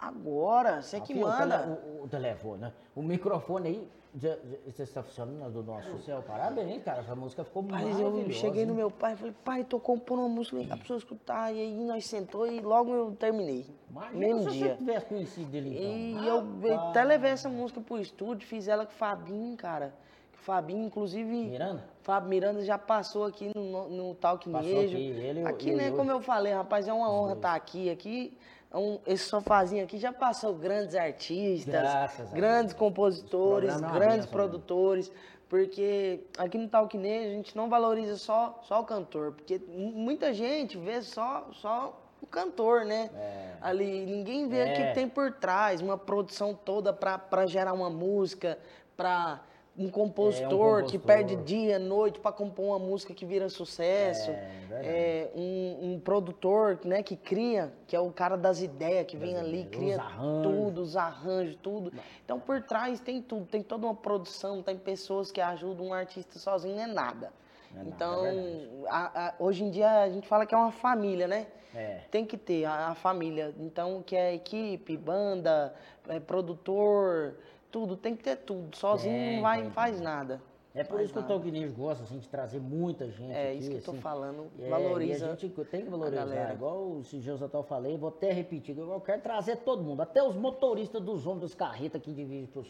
[0.00, 1.78] Agora, você que Aqui, o manda.
[2.00, 2.72] O, o telefone, né?
[2.94, 6.22] O microfone aí, já, já, você está funcionando do nosso céu.
[6.26, 7.00] Parabéns, cara.
[7.00, 10.28] Essa música ficou Mas eu cheguei no meu pai e falei, pai, tô compondo uma
[10.28, 11.52] música, vem cá pra pessoa escutar.
[11.52, 13.66] E aí nós sentou e logo eu terminei.
[13.90, 14.76] Imagina mesmo se você dia.
[14.76, 16.24] tivesse conhecido ele E então.
[16.24, 16.90] eu Rapaz.
[16.90, 19.92] até levei essa música pro estúdio, fiz ela com o Fabinho, cara.
[20.32, 21.30] O Fabinho, inclusive.
[21.46, 21.84] Miranda?
[22.02, 24.96] Fábio Miranda já passou aqui no, no Talk Passou Nejo.
[24.96, 27.90] aqui, ele e aqui, e né, como eu falei, rapaz, é uma honra estar aqui.
[27.90, 28.38] Aqui,
[28.72, 31.74] um- esse sofazinho aqui já passou grandes artistas,
[32.32, 35.12] grandes compositores, é grandes benção, produtores.
[35.48, 39.32] Porque aqui no Nejo a gente não valoriza só, só o cantor.
[39.32, 43.08] Porque mu- muita gente vê só, só o cantor, né?
[43.62, 44.72] Ali, ninguém vê o É.
[44.88, 48.58] que tem por trás, uma produção toda para gerar uma música,
[48.94, 49.40] para
[49.78, 50.48] um compositor,
[50.84, 51.00] que compositor.
[51.06, 54.30] perde dia, noite para compor uma música que vira sucesso.
[54.30, 54.58] É.
[54.70, 59.36] É, um, um produtor né, que cria, que é o cara das ideias, que vem
[59.36, 61.92] ali, cria os tudo, os arranjos, tudo.
[62.24, 66.38] Então por trás tem tudo, tem toda uma produção, tem pessoas que ajudam um artista
[66.38, 67.32] sozinho, não é nada.
[67.72, 68.68] Não é nada, então, é verdade.
[68.88, 71.46] a- a- hoje em dia a gente fala que é uma família, né?
[71.74, 72.00] É.
[72.10, 73.54] Tem que ter a, a família.
[73.58, 75.74] Então, que é equipe, banda,
[76.08, 77.34] é, produtor,
[77.70, 78.76] tudo, tem que ter tudo.
[78.76, 80.40] Sozinho Tem, não vai, tem, faz nada.
[80.74, 81.22] É por Faz isso que o.
[81.26, 84.00] Talk gosta assim, de trazer muita gente É aqui, isso que eu tô assim.
[84.00, 84.46] falando.
[84.60, 85.26] É, Valoriza.
[85.26, 86.54] A gente tem que valorizar.
[86.54, 87.02] Igual
[87.40, 88.76] eu até falei, vou até repetir.
[88.76, 92.64] Eu quero trazer todo mundo, até os motoristas dos ônibus, das carretas aqui de vídeo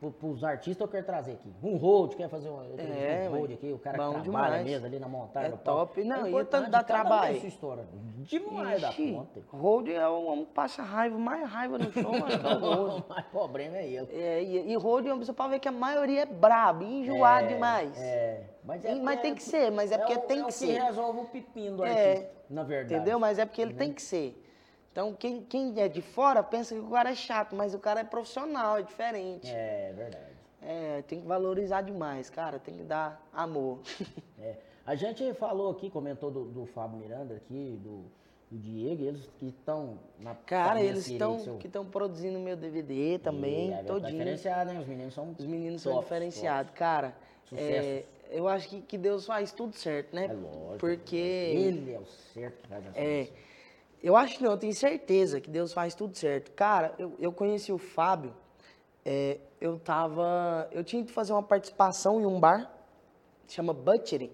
[0.00, 1.52] pro- pros artistas, eu quero trazer aqui.
[1.62, 4.64] Um road, quer fazer um, É, um road aqui, o cara que trabalha demais.
[4.64, 5.52] mesmo ali na montagem.
[5.52, 6.02] É top.
[6.02, 7.38] Não, e o importante, tanto dá um trabalho.
[7.38, 7.84] sua história.
[8.16, 9.40] Demais da Ixi, conta.
[9.56, 13.04] Road é o homem que passa raiva, mais raiva no show, que é o.
[13.08, 14.08] Mas problema é ele.
[14.12, 18.00] É, e, e Road, você pode ver que a maioria é brabo, enjoado demais.
[18.00, 20.48] É, mas, Sim, mas porque tem que ser, mas é porque o- tem é que
[20.48, 20.80] o ser.
[20.80, 22.12] resolve o pepino do É.
[22.12, 22.94] artista, na verdade.
[22.94, 23.18] Entendeu?
[23.18, 24.39] Mas é porque ele tem que ser.
[24.92, 28.00] Então, quem, quem é de fora pensa que o cara é chato, mas o cara
[28.00, 29.48] é profissional, é diferente.
[29.50, 30.30] É verdade.
[30.62, 33.78] É, tem que valorizar demais, cara, tem que dar amor.
[34.42, 34.56] É.
[34.86, 38.04] A gente falou aqui, comentou do, do Fábio Miranda aqui, do,
[38.50, 43.18] do Diego, eles que estão na Cara, eles estão seu- que estão produzindo meu DVD
[43.18, 44.78] também, E é, Tá diferenciado, hein?
[44.78, 47.14] Os meninos são Os meninos são diferenciados, cara.
[47.54, 50.24] é, eu acho que, que Deus faz tudo certo, né?
[50.24, 50.78] É lógico.
[50.78, 53.34] Porque Ele é o certo que faz as É, coisas.
[54.02, 56.52] Eu acho que não, eu tenho certeza que Deus faz tudo certo.
[56.52, 58.34] Cara, eu, eu conheci o Fábio,
[59.04, 60.68] é, eu tava.
[60.72, 62.70] Eu tinha que fazer uma participação em um bar,
[63.46, 64.32] chama Butchery,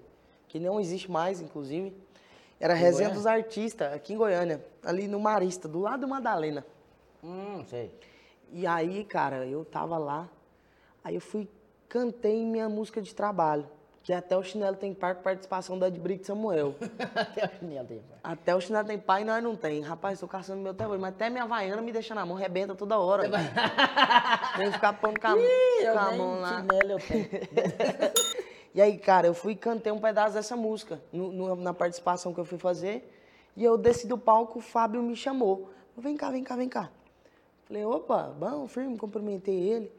[0.48, 1.92] que não existe mais, inclusive.
[2.58, 3.14] Era a Resenha Goiânia?
[3.14, 6.64] dos Artistas, aqui em Goiânia, ali no Marista, do lado do Madalena.
[7.22, 7.92] Hum, sei.
[8.50, 10.30] E aí, cara, eu tava lá,
[11.04, 11.48] aí eu fui,
[11.88, 13.68] cantei minha música de trabalho,
[14.06, 16.76] que até o Chinelo tem par com participação da de Brito Samuel.
[17.16, 17.98] Até o chinelo tem.
[17.98, 18.18] pai.
[18.22, 19.80] Até o chinelo tem pai e nós não tem.
[19.80, 21.00] Rapaz, tô caçando meu até hoje.
[21.00, 23.24] Mas até minha Havaiana me deixa na mão, rebenta toda hora.
[24.56, 26.60] Tem que ficar pondo com a, Eu com a mão lá.
[26.60, 27.26] chinelo eu tenho.
[28.76, 32.34] E aí, cara, eu fui e cantei um pedaço dessa música no- no- na participação
[32.34, 33.10] que eu fui fazer.
[33.56, 35.70] E eu desci do palco, o Fábio me chamou.
[35.96, 36.90] Vem cá, vem cá, vem cá.
[37.64, 39.90] Falei, opa, bom, firme, cumprimentei ele.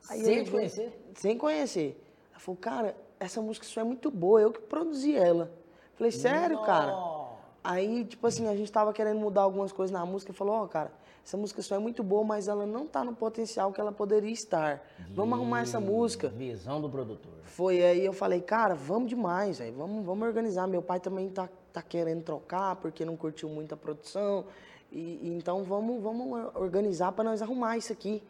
[0.00, 1.04] Sem ele te conhecer?
[1.14, 2.02] Sem conhecer.
[2.32, 5.52] Ele falou, cara, essa música sua é muito boa, eu que produzi ela.
[5.94, 6.90] Falei, sério, cara?
[6.90, 7.32] Nó.
[7.62, 10.66] Aí, tipo assim, a gente tava querendo mudar algumas coisas na música e falou, ó,
[10.66, 10.90] cara,
[11.24, 14.32] essa música só é muito boa, mas ela não tá no potencial que ela poderia
[14.32, 14.82] estar.
[15.14, 16.28] Vamos arrumar essa música.
[16.30, 17.32] Visão do produtor.
[17.44, 19.76] Foi aí eu falei, cara, vamos demais, velho.
[19.76, 20.66] Vamos, vamos organizar.
[20.66, 24.46] Meu pai também tá, tá querendo trocar, porque não curtiu muito a produção.
[24.90, 28.20] E, e então vamos, vamos organizar para nós arrumar isso aqui.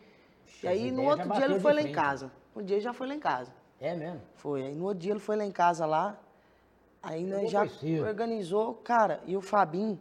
[0.62, 2.30] E aí no outro dia ele foi lá em casa.
[2.54, 3.61] Um dia ele já foi lá em casa.
[3.82, 4.20] É mesmo?
[4.36, 4.62] Foi.
[4.62, 6.18] Aí no outro dia ele foi lá em casa lá.
[7.02, 8.04] Aí já cedo.
[8.06, 9.98] organizou, cara, e o Fabinho,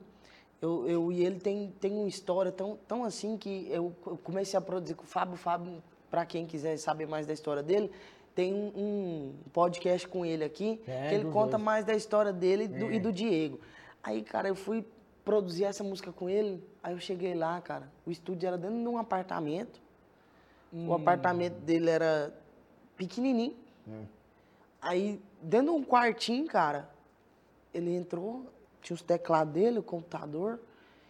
[0.61, 4.55] eu, eu e ele tem, tem uma história tão, tão assim que eu, eu comecei
[4.57, 5.33] a produzir com o Fábio.
[5.33, 7.91] O Fábio, para quem quiser saber mais da história dele,
[8.35, 11.63] tem um, um podcast com ele aqui, É, que ele conta dois.
[11.63, 13.59] mais da história dele do- e do Diego.
[14.03, 14.85] Aí, cara, eu fui
[15.25, 18.87] produzir essa música com ele, aí eu cheguei lá, cara, o estúdio era dentro de
[18.87, 19.81] um apartamento.
[20.71, 22.31] O apartamento dele era
[22.95, 23.55] pequenininho.
[24.81, 26.89] Aí, dentro de um quartinho, cara,
[27.73, 28.45] ele entrou,
[28.81, 30.59] tinha os teclados dele, o computador,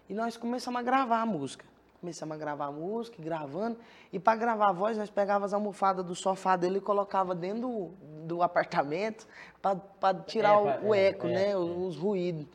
[0.09, 1.63] E nós começamos a gravar a música.
[2.01, 3.77] Começamos a gravar a música, gravando.
[4.11, 7.61] E para gravar a voz, nós pegávamos as almofadas do sofá dele e colocava dentro
[7.61, 9.25] do, do apartamento
[9.61, 11.51] para tirar É, o, o é, eco, é, né?
[11.51, 11.55] é.
[11.57, 12.45] Os ruídos.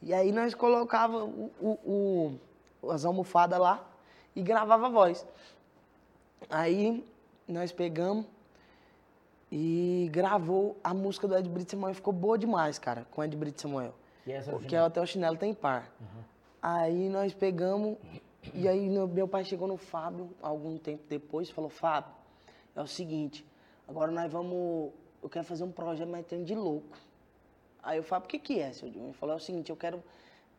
[0.00, 2.38] E aí nós colocava o, o-
[2.82, 3.84] o- as almofadas lá
[4.34, 5.26] e gravava a voz.
[6.48, 7.06] Aí
[7.46, 8.24] nós pegamos
[9.56, 11.94] e gravou a música do Ed Brito Samuel.
[11.94, 13.94] Ficou boa demais, cara, com o Ed Brito Samuel.
[14.24, 15.94] Que é Porque até o chinelo tem par.
[16.60, 17.96] Aí nós pegamos,
[18.52, 22.12] e aí meu pai chegou no Fábio, algum tempo depois, e falou, Fábio,
[22.74, 23.46] é o seguinte,
[23.86, 24.90] agora nós vamos,
[25.22, 26.98] eu quero fazer um projeto, mas tem de louco.
[27.80, 29.06] Aí eu Fábio, o que que é, seu Dilma?
[29.06, 30.02] Ele falou, é o seguinte, eu quero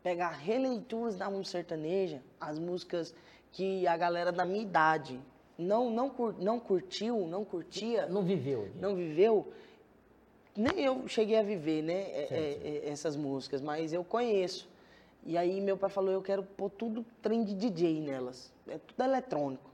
[0.02, 3.14] pegar releituras da música sertaneja, as músicas
[3.52, 5.20] que a galera da minha idade
[5.58, 8.68] não, não, cur- não curtiu, não curtia, Não viveu.
[8.80, 9.52] não viveu,
[10.56, 14.68] nem eu cheguei a viver, né, é- é- é- essas músicas, mas eu conheço.
[15.24, 19.02] E aí meu pai falou, eu quero pôr tudo trem de DJ nelas, é tudo
[19.02, 19.70] eletrônico.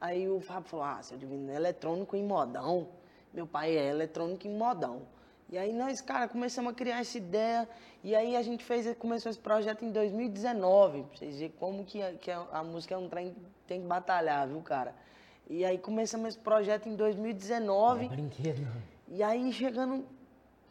[0.00, 2.88] Aí o Fábio falou, ah, seu Divino, é eletrônico em modão.
[3.32, 5.02] Meu pai é eletrônico em modão.
[5.48, 7.68] E aí nós, cara, começamos a criar essa ideia.
[8.02, 11.02] E aí a gente fez, começou esse projeto em 2019.
[11.04, 13.34] Pra vocês verem como que, a, que a, a música é um trem
[13.66, 14.94] tem que batalhar, viu, cara?
[15.48, 18.08] E aí começamos esse projeto em 2019.
[18.08, 18.62] Brinquedo.
[18.62, 18.96] não.
[19.08, 20.04] E aí chegando,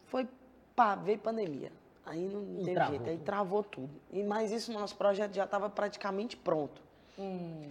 [0.06, 0.28] foi,
[0.74, 1.72] pá, veio pandemia.
[2.04, 3.90] Aí não E teve travou jeito, aí travou tudo.
[4.12, 6.80] E, mas isso, nosso projeto já estava praticamente pronto.
[7.18, 7.64] Hum.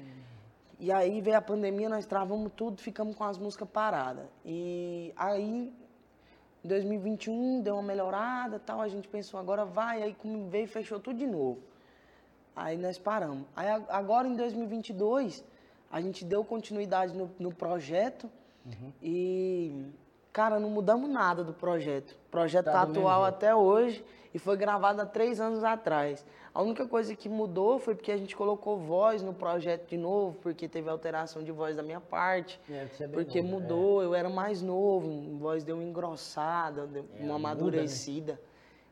[0.80, 4.26] E aí veio a pandemia, nós travamos tudo, ficamos com as músicas paradas.
[4.44, 5.74] E aí,
[6.64, 10.16] em 2021, deu uma melhorada tal, a gente pensou, agora vai, aí
[10.50, 11.60] veio, fechou tudo de novo.
[12.56, 13.46] Aí nós paramos.
[13.56, 15.44] Aí agora em 2022,
[15.92, 18.30] a gente deu continuidade no, no projeto
[19.02, 19.86] e,
[20.32, 22.12] cara, não mudamos nada do projeto.
[22.28, 26.26] O projeto Tá tá atual até hoje e foi gravado há três anos atrás.
[26.54, 30.38] A única coisa que mudou foi porque a gente colocou voz no projeto de novo,
[30.42, 32.60] porque teve alteração de voz da minha parte.
[32.70, 37.06] É, é Porque novo, mudou, eu era mais novo, a voz deu uma engrossada, deu
[37.20, 38.28] É, uma muda, né?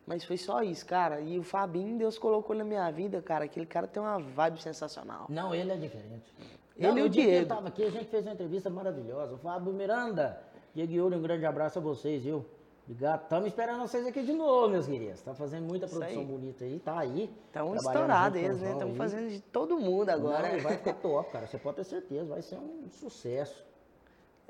[0.05, 1.21] Mas foi só isso, cara.
[1.21, 3.45] E o Fabinho, Deus colocou na minha vida, cara.
[3.45, 5.25] Aquele cara tem uma vibe sensacional.
[5.29, 6.33] Não, ele é diferente.
[6.75, 7.43] Ele Não, e o que Ele Diego.
[7.43, 9.35] estava aqui, a gente fez uma entrevista maravilhosa.
[9.35, 10.41] O Fábio Miranda,
[10.73, 12.45] Diego Yuri, um grande abraço a vocês, viu?
[12.85, 13.23] Obrigado.
[13.23, 15.21] Estamos esperando vocês aqui de novo, meus queridos.
[15.21, 16.27] Tá fazendo muita Isso produção aí.
[16.27, 17.33] bonita aí, tá aí.
[17.47, 18.71] Estão estourados eles, né?
[18.73, 20.51] Estão fazendo de todo mundo agora.
[20.51, 21.47] Não, vai ficar top, cara.
[21.47, 23.63] Você pode ter certeza, vai ser um sucesso.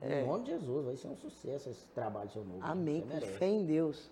[0.02, 2.66] Em nome de Jesus, vai ser um sucesso esse trabalho seu novo.
[2.66, 2.70] É.
[2.70, 3.06] Amém,
[3.38, 4.10] fé em Deus.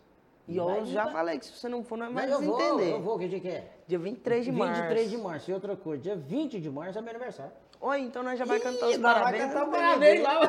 [0.47, 2.91] E eu vai já falei que se você não for, Mas vamos eu vou, entender.
[2.93, 3.71] eu vou, que dia que é?
[3.87, 4.81] Dia 23 de março.
[4.81, 5.51] 23 de março.
[5.51, 7.51] E outra coisa, dia 20 de março é meu aniversário.
[7.79, 9.41] Oi, então nós já vai cantar Ih, os nós parabéns.
[9.41, 10.47] Vai cantar no o parabéns lá.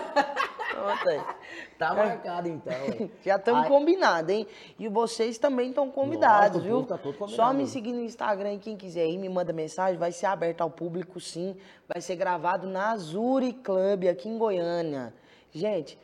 [0.73, 1.21] Pronto aí.
[1.79, 2.73] Tá marcado então.
[3.25, 4.47] Já estamos Aí- combinados, hein?
[4.79, 6.87] E vocês também estão convidados, Lógico, viu?
[6.87, 7.37] tá tudo combinado.
[7.37, 9.99] Só me seguir no Instagram, quem quiser ir, me manda mensagem.
[9.99, 11.57] Vai ser aberto ao público, sim.
[11.89, 15.13] Vai ser gravado na Azuri Club, aqui em Goiânia.
[15.51, 15.99] Gente,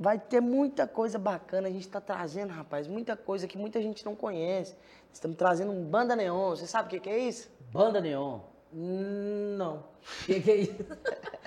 [0.00, 1.68] vai ter muita coisa bacana.
[1.68, 4.74] A gente está trazendo, rapaz, muita coisa que muita gente não conhece.
[5.12, 6.50] Estamos trazendo um Banda Neon.
[6.56, 7.50] Você sabe o que, que é isso?
[7.70, 8.40] Banda Neon.
[8.72, 9.76] Hum, Não.
[9.76, 9.84] O
[10.24, 10.86] que, que é isso?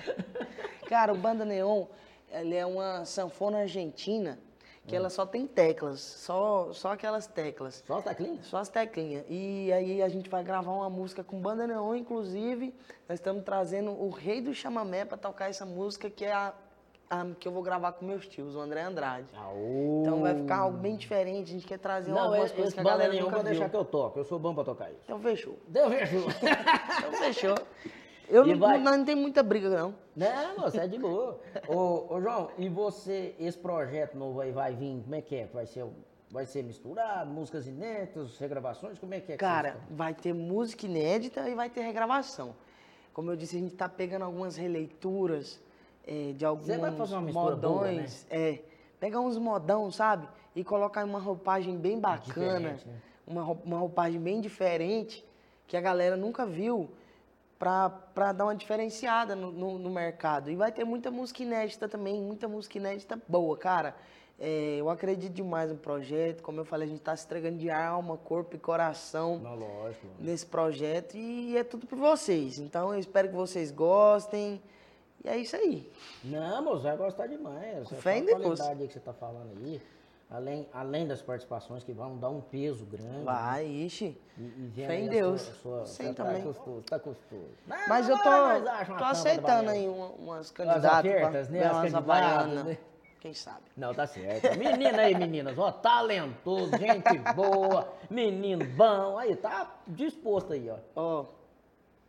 [0.88, 1.86] Cara, o Banda Neon,
[2.30, 4.38] ele é uma sanfona argentina
[4.86, 7.82] que ela só tem teclas, só, só aquelas teclas.
[7.86, 8.36] Só tá clean?
[8.42, 9.24] Só as teclinhas.
[9.30, 12.74] E aí a gente vai gravar uma música com banda neon, inclusive.
[13.08, 16.54] Nós estamos trazendo o rei do chamamé para tocar essa música, que é a
[17.38, 19.28] que eu vou gravar com meus tios, o André Andrade.
[19.36, 20.00] Aô.
[20.02, 21.50] Então vai ficar algo bem diferente.
[21.50, 23.68] A gente quer trazer Não, algumas esse, coisas que a galera nenhum nunca pode deixar
[23.68, 24.18] que eu toco.
[24.18, 25.00] Eu sou bom pra tocar isso.
[25.04, 25.56] Então fechou.
[25.68, 26.18] Deu vejo.
[26.98, 27.54] Então fechou.
[28.28, 29.94] Eu não, vai- nós não tem muita briga, não.
[30.16, 31.38] Não, você é de boa.
[31.68, 35.46] ô, ô, João, e você, esse projeto novo aí vai vir, como é que é?
[35.46, 35.84] Vai ser,
[36.30, 39.36] vai ser misturado, músicas inéditas, regravações, como é que é?
[39.36, 42.54] que Cara, vai ter música inédita e vai ter regravação.
[43.12, 45.60] Como eu disse, a gente tá pegando algumas releituras
[46.06, 47.92] eh, de alguns vai fazer uma mistura boa, né?
[47.92, 48.26] modões.
[48.30, 48.60] É,
[49.00, 50.28] pegar uns modão, sabe?
[50.54, 53.00] E colocar uma roupagem bem bacana, Diferente, né?
[53.26, 55.24] uma, uma roupagem bem diferente,
[55.66, 56.90] que a galera nunca viu,
[57.58, 60.50] pra, pra dar uma diferenciada no, no, no mercado.
[60.50, 63.94] E vai ter muita música inédita também, muita música inédita boa, cara.
[64.38, 66.42] É, eu acredito demais no projeto.
[66.42, 70.06] Como eu falei, a gente tá se entregando de alma, corpo e coração Não, lógico.
[70.18, 72.58] nesse projeto e é tudo por vocês.
[72.58, 74.60] Então eu espero que vocês gostem.
[75.24, 75.90] E é isso aí.
[76.22, 77.88] Não, moço, vai gostar demais.
[77.88, 79.80] Fé a qualidade aí que você tá falando aí,
[80.30, 83.24] além, além das participações que vão dar um peso grande.
[83.24, 84.20] Vai, ixi.
[84.36, 85.40] E, e Fé em Deus.
[85.40, 86.36] Sua, sua, Sim, você também.
[86.42, 87.48] Tá gostoso, tá gostoso.
[87.66, 90.98] Não, Mas eu tô, mas tô aceitando aí uma- umas As candidatas.
[91.10, 91.64] ofertas, pra né?
[91.66, 92.78] As candidatas, né?
[93.20, 93.62] quem sabe.
[93.74, 94.58] Não, tá certo.
[94.58, 100.76] Menina aí, meninas, ó, talentoso, gente boa, menino bom, aí, tá disposto aí, ó.
[100.94, 101.24] Ó,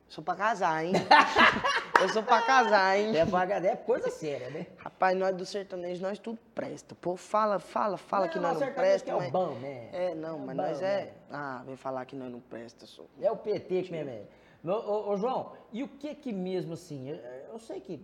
[0.10, 0.91] sou pra casar, hein?
[2.01, 3.13] eu sou pra casar, hein?
[3.15, 4.67] É, é coisa séria, né?
[4.77, 6.95] Rapaz, nós do sertanejo, nós tudo presta.
[6.95, 9.31] Pô, fala, fala, fala que nós não presta, que é o mas...
[9.31, 9.89] bom, né?
[9.93, 11.05] É, não, mas bom, nós é...
[11.05, 11.13] né?
[11.29, 13.08] Ah, vem falar que nós não presta, sou.
[13.21, 14.23] É o PT que mesmo é.
[14.63, 17.17] Ô, ô, ô, João, e o que que mesmo assim, eu,
[17.51, 18.03] eu sei que,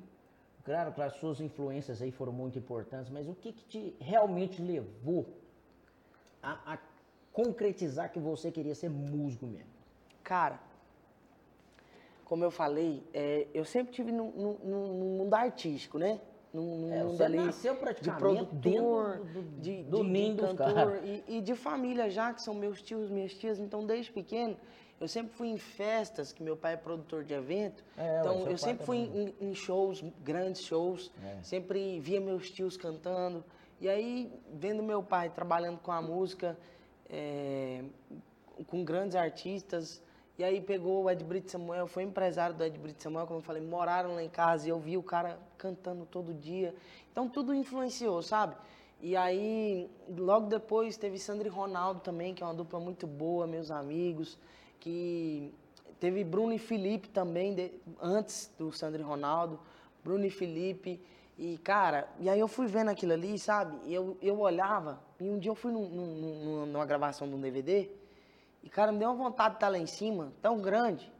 [0.63, 5.25] claro, claro, suas influências aí foram muito importantes, mas o que que te realmente levou
[6.41, 6.77] a, a
[7.33, 9.71] concretizar que você queria ser músico mesmo?
[10.23, 10.59] Cara,
[12.31, 16.21] como eu falei, é, eu sempre tive no, no- no- no mundo artístico, né?
[16.53, 21.41] No É, mundo ali nasceu de produtor, do- de, do de- de cantor e, e
[21.41, 23.59] de família já, que são meus tios, minhas tias.
[23.59, 24.55] Então, desde pequeno,
[24.97, 27.83] eu sempre fui em festas, que meu pai é produtor de evento.
[27.97, 31.11] É, então, eu sempre fui em, em shows, grandes shows.
[31.21, 31.43] É.
[31.43, 33.43] Sempre via meus tios cantando.
[33.81, 36.57] E aí, vendo meu pai trabalhando com a música,
[37.09, 37.83] é,
[38.67, 40.01] com grandes artistas.
[40.41, 43.43] E aí pegou o Ed Brito Samuel, foi empresário do Ed Brito Samuel, como eu
[43.43, 46.73] falei, moraram lá em casa e eu vi o cara cantando todo dia.
[47.11, 48.55] Então tudo influenciou, sabe?
[48.99, 53.45] E aí, logo depois, teve Sandro e Ronaldo também, que é uma dupla muito boa,
[53.45, 54.35] meus amigos.
[54.79, 55.53] Que
[55.99, 59.59] teve Bruno e Felipe também, de- antes do Sandro e Ronaldo.
[60.03, 60.99] Bruno e Felipe.
[61.37, 63.77] E, cara, e aí eu fui vendo aquilo ali, sabe?
[63.85, 67.35] E eu, eu olhava, e um dia eu fui num- num- num- numa gravação de
[67.35, 67.91] um DVD,
[68.63, 71.11] e, cara, me deu uma vontade de estar lá em cima, tão grande,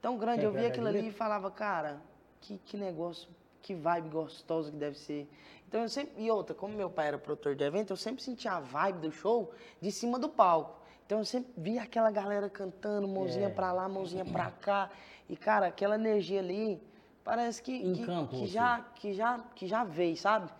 [0.00, 0.40] tão grande.
[0.40, 1.08] Quer Eu vi ver aquilo ali?
[1.08, 2.00] e falava, cara,
[2.40, 3.28] que, que negócio,
[3.62, 5.28] que vibe gostosa que deve ser.
[5.68, 8.52] Então eu sempre, e outra, como meu pai era produtor de evento, eu sempre sentia
[8.52, 10.80] a vibe do show de cima do palco.
[11.06, 13.50] Então eu sempre via aquela galera cantando, mãozinha É.
[13.50, 14.90] pra lá, mãozinha pra cá.
[15.28, 16.80] E, cara, aquela energia ali,
[17.22, 20.50] parece que, que, que já, que, já, que já veio, sabe?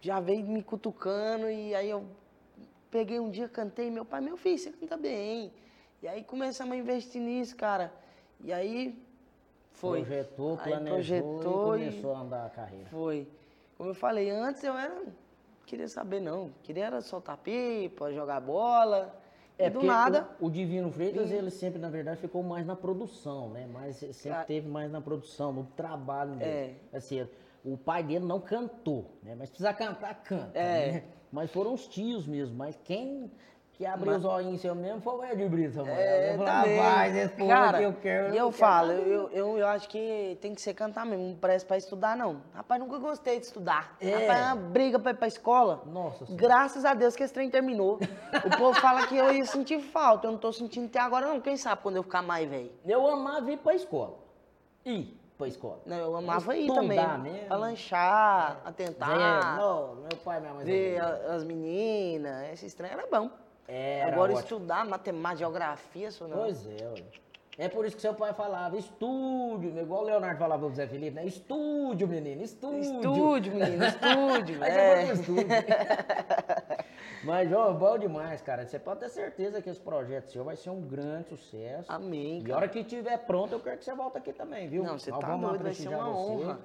[0.00, 2.06] Já veio me cutucando e aí eu
[2.90, 5.50] peguei um dia, cantei, meu pai, meu filho, você canta bem.
[6.04, 7.90] E aí começamos a investir nisso, cara.
[8.42, 9.02] E aí
[9.72, 10.00] foi.
[10.04, 12.84] Projetou, Aí planejou projetou e e- começou a andar a carreira.
[12.90, 13.26] Foi.
[13.78, 15.02] Como eu falei, antes eu era.
[15.64, 16.50] Queria saber, não.
[16.62, 19.18] Queria era soltar pipa, jogar bola.
[19.58, 20.28] É, e do nada.
[20.38, 23.66] O, o Divino Freitas, ele sempre, na verdade, ficou mais na produção, né?
[23.72, 24.44] Mas sempre Ah.
[24.44, 26.76] teve mais na produção, no trabalho dele.
[26.92, 26.96] É.
[26.98, 27.26] Assim,
[27.64, 29.34] o pai dele não cantou, né?
[29.34, 30.58] Mas precisa cantar, canta.
[30.58, 30.92] É.
[30.92, 31.04] né?
[31.32, 32.54] Mas foram os tios mesmo.
[32.54, 33.30] Mas quem
[33.76, 35.90] que abriu Mas- os olhinhos seu mesmo foi o Ed Brito, mano.
[35.90, 38.32] É, eu falei, rapaz, esse povo Cara, que eu quero.
[38.32, 41.34] e eu não falo, eu, eu, eu acho que tem que ser cantar mesmo, não
[41.36, 42.40] presta pra estudar, não.
[42.54, 43.96] Rapaz, nunca gostei de estudar.
[44.00, 44.10] É.
[44.28, 45.82] Rapaz, é uma briga pra ir pra escola.
[45.86, 46.40] Nossa Senhora.
[46.46, 47.98] Graças a Deus que esse trem terminou.
[48.44, 51.40] o povo fala que eu ia sentir falta, eu não tô sentindo até agora, não.
[51.40, 52.70] Quem sabe quando eu ficar mais velho.
[52.86, 54.14] Eu amava ir pra escola.
[54.84, 55.80] Ir pra escola.
[55.84, 56.96] Não, eu amava ir também.
[57.18, 57.46] mesmo.
[57.48, 60.64] Pra lanchar, Zé, atentar, não, meu pai e minha mãe.
[60.64, 62.52] ver as meninas.
[62.62, 63.28] Esse trem era bom.
[63.66, 64.40] Era Agora ótimo.
[64.40, 66.38] estudar matemática, geografia, isso não.
[66.38, 67.02] Pois é, ué.
[67.56, 71.14] É por isso que seu pai falava, estúdio, igual o Leonardo falava pro Zé Felipe,
[71.14, 71.24] né?
[71.24, 72.80] Estúdio, menino, estúdio.
[72.80, 74.58] Estúdio, menino, estúdio.
[74.64, 75.12] É.
[75.12, 75.46] estúdio.
[77.22, 78.66] Mas, ó, bom demais, cara.
[78.66, 81.90] Você pode ter certeza que esse projeto seu vai ser um grande sucesso.
[81.90, 82.56] Amém, E a cara.
[82.56, 84.82] hora que estiver pronto, eu quero que você volte aqui também, viu?
[84.82, 86.32] Não, você Nós tá doido, vai ser uma você.
[86.44, 86.58] honra.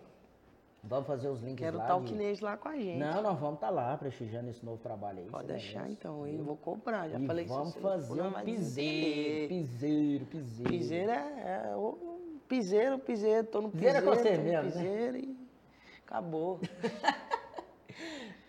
[0.82, 1.84] Vamos fazer os links Quero lá.
[1.84, 2.98] estar o de- Kinês lá com a gente.
[2.98, 5.26] Não, nós vamos estar lá prestigiando esse novo trabalho aí.
[5.30, 6.44] Pode deixar merece, então, viu?
[6.44, 7.10] Vou cobrar.
[7.10, 10.70] Já E falei que vamos não for, fazer um piseiro, piseiro, piseiro.
[10.70, 14.72] Piseiro é, é o piseiro, piseiro, tô no Piseiro é piseiro, com você mesmo, né?
[14.72, 15.38] piseiro e
[16.06, 16.60] acabou.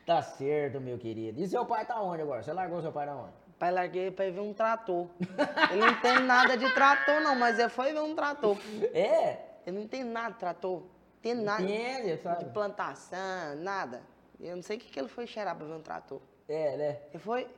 [0.06, 1.40] Tá certo, meu querido.
[1.40, 2.42] E seu pai tá onde agora?
[2.42, 3.32] Você largou seu pai da onde?
[3.58, 5.06] Pai, larguei pra ir ver um trator.
[5.70, 8.56] Ele não entende nada de trator, não, mas ele foi ver um trator.
[8.94, 9.38] É?
[9.66, 10.82] Ele não entende nada de trator.
[11.22, 12.44] Tem nada Entende, sabe?
[12.44, 14.02] de plantação, nada.
[14.38, 16.20] Eu não sei o que, que ele foi cheirar pra ver um trator.
[16.48, 16.98] É, né?
[17.12, 17.42] Ele foi.
[17.42, 17.48] é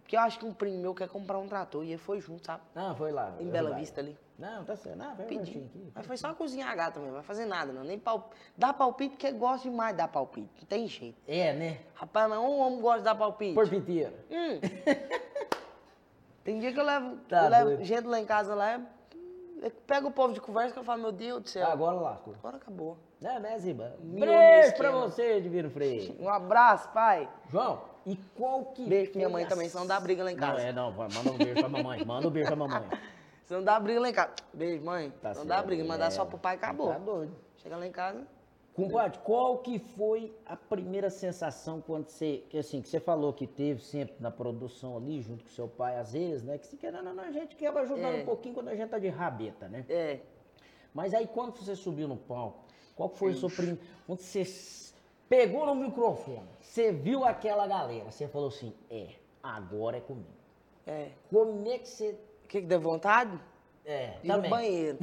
[0.00, 2.46] Porque eu acho que um primo meu quer comprar um trator e ele foi junto,
[2.46, 2.62] sabe?
[2.74, 3.34] Não, foi lá.
[3.38, 3.76] Em foi Bela lá.
[3.76, 4.16] Vista ali.
[4.38, 4.96] Não, tá certo.
[4.96, 5.50] Não, Pedi.
[5.50, 5.92] aqui.
[5.94, 7.84] Mas foi só cozinhar gato também, não vai fazer nada, não.
[7.84, 8.02] Nem.
[8.56, 10.48] Dá palpite porque gosta demais de dar palpite.
[10.58, 11.20] Não tem jeito.
[11.28, 11.80] É, né?
[11.94, 13.54] Rapaz, mas um homem gosta de dar palpite.
[13.54, 14.14] Porpiteiro.
[14.30, 14.60] Hum.
[16.42, 18.80] Tem dia que eu levo, Tá eu levo gente lá em casa lá,
[19.62, 21.66] é- pego o povo de conversa que eu falo, meu Deus do céu.
[21.66, 22.34] Agora lascou.
[22.38, 22.98] Agora acabou.
[23.20, 23.94] Não, né, Ziba?
[23.98, 26.16] Beijo pra você, Divino Freire.
[26.20, 27.28] Um abraço, pai.
[27.48, 30.62] João, e qual que Beijo minha mãe também, senão dá briga lá em Não, casa.
[30.62, 32.02] é, não, manda um beijo pra mamãe.
[32.04, 32.82] Manda um beijo pra mamãe.
[33.44, 34.30] Se não dá briga lá em casa.
[34.54, 35.12] Beijo, mãe.
[35.20, 36.10] Tá não dá briga, mandar é.
[36.10, 36.92] só pro pai acabou.
[36.92, 37.34] Tá doido.
[37.56, 38.26] Chega lá em casa.
[38.86, 43.46] Compadre, qual que foi a primeira sensação quando você, que assim, que você falou que
[43.46, 46.58] teve sempre na produção ali, junto com seu pai, às vezes, né?
[46.58, 48.22] Que se querendo ou não, a gente acaba ajudando É.
[48.22, 49.84] um pouquinho quando a gente tá de rabeta, né?
[49.88, 50.20] É.
[50.94, 52.64] Mas aí quando você subiu no palco,
[52.96, 53.80] qual foi o seu primeiro.
[54.06, 54.44] Quando você
[55.30, 59.10] Pegou no microfone, você viu aquela galera, você falou assim, é,
[59.40, 60.26] agora é comigo.
[60.84, 61.10] É.
[61.30, 62.18] Como é que você...
[62.44, 63.38] O que que deu vontade?
[63.84, 64.50] É, no também.
[64.50, 64.98] banheiro.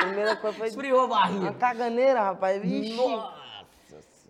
[0.00, 1.52] Primeira coisa foi Esfriou a uma barriga.
[1.54, 2.60] caganeira, rapaz.
[2.62, 2.94] Vixe.
[2.96, 3.38] Nossa.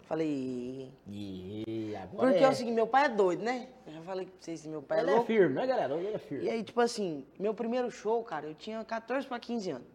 [0.06, 0.90] Falei.
[1.06, 2.48] E agora Porque é é.
[2.50, 3.68] o seguinte, meu pai é doido, né?
[3.86, 5.26] Eu já falei pra vocês, meu pai é Ele é louco.
[5.26, 5.94] firme, né, galera?
[5.96, 6.44] Ele é firme.
[6.46, 9.86] E aí, tipo assim, meu primeiro show, cara, eu tinha 14 pra 15 anos.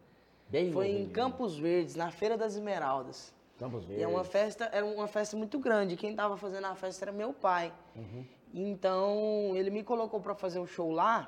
[0.49, 1.10] Bem Foi em novinho.
[1.10, 3.34] Campos Verdes, na Feira das Esmeraldas.
[3.58, 4.32] Campos E é uma Verdes.
[4.32, 5.95] festa, era uma festa muito grande.
[5.95, 7.74] Quem tava fazendo a festa era meu pai.
[7.95, 8.24] Uhum.
[8.54, 11.28] Então, ele me colocou pra fazer o show lá,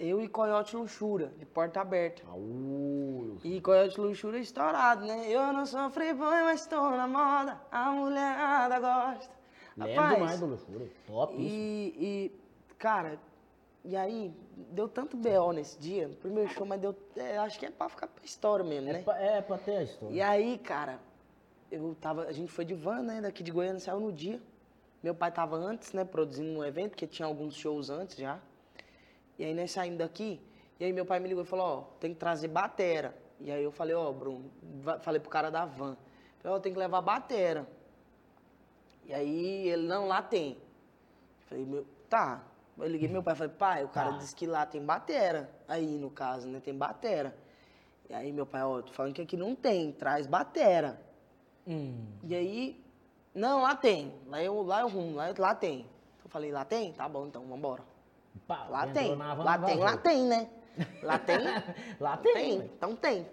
[0.00, 2.22] eu e Coyote Luxura, de porta aberta.
[2.28, 5.28] Aú, E Coyote Luxura é estourado, né?
[5.28, 9.32] Eu não sou playboy, mas tô na moda, a mulherada gosta.
[9.76, 10.88] Lembro demais do Luxúria.
[11.06, 11.42] Top isso.
[11.42, 12.32] E, e,
[12.78, 13.18] cara,
[13.84, 14.32] e aí,
[14.72, 15.52] deu tanto B.O.
[15.52, 18.64] nesse dia, no primeiro show, mas deu, é, acho que é pra ficar pra história
[18.64, 19.02] mesmo, É né?
[19.02, 20.14] pra, é pra ter a história.
[20.14, 20.98] E aí, cara,
[21.70, 24.40] eu tava, a gente foi de van, né, daqui de Goiânia, saiu no dia.
[25.02, 28.38] Meu pai tava antes, né, produzindo um evento, porque tinha alguns shows antes já.
[29.40, 30.38] E aí nós saímos daqui,
[30.78, 33.16] e aí meu pai me ligou e falou, ó, tem que trazer batera.
[33.40, 34.50] E aí eu falei, ó, Bruno,
[34.82, 35.96] va- falei pro cara da van,
[36.40, 37.66] falei, ó, tem que levar batera.
[39.06, 40.58] E aí ele, não, lá tem.
[41.46, 42.42] Falei, meu, tá.
[42.76, 44.16] Eu liguei meu pai, falei, pai, o cara Tá.
[44.18, 45.50] disse que lá tem batera.
[45.66, 47.34] Aí, no caso, né, tem batera.
[48.10, 51.00] E aí meu pai, ó, tô falando que aqui não tem, traz batera.
[51.66, 51.94] Hum.
[52.24, 52.84] E aí,
[53.34, 54.12] não, lá tem.
[54.26, 55.86] Lá eu, lá eu rumo, lá, lá tem.
[56.22, 56.92] Eu falei, lá tem?
[56.92, 57.88] Tá bom, então, vambora.
[58.46, 59.14] Pá, Lá tem.
[59.14, 60.48] Lá tem, lá tem, né?
[61.02, 61.38] Lá tem?
[62.00, 62.32] Lá tem.
[62.34, 62.58] tem.
[62.76, 63.26] Então tem.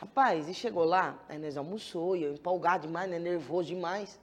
[0.00, 3.18] Rapaz, e chegou lá, aí nós almoçou, e eu empolgado demais, né?
[3.18, 4.18] Nervoso demais.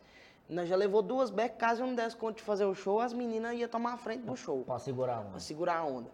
[0.48, 3.12] Nós já levou duas becas, caso eu não desse conta de fazer o show, as
[3.12, 5.40] meninas iam tomar a frente do show, Pra segurar pra uma.
[5.40, 6.10] segurar a onda.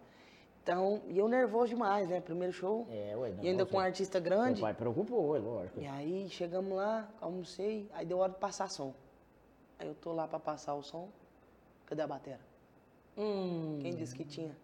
[0.62, 2.20] Então, e eu nervoso demais, né?
[2.20, 2.86] Primeiro show.
[2.90, 3.34] É, ué.
[3.42, 4.54] e ainda com um artista grande.
[4.54, 5.80] Meu pai preocupou, é lógico.
[5.80, 8.94] E aí chegamos lá, almocei, aí deu hora de passar som.
[9.78, 11.08] Aí eu tô lá pra passar o som.
[11.86, 12.40] Cadê a batera?
[13.16, 13.78] Hum.
[13.80, 14.56] Quem disse que tinha?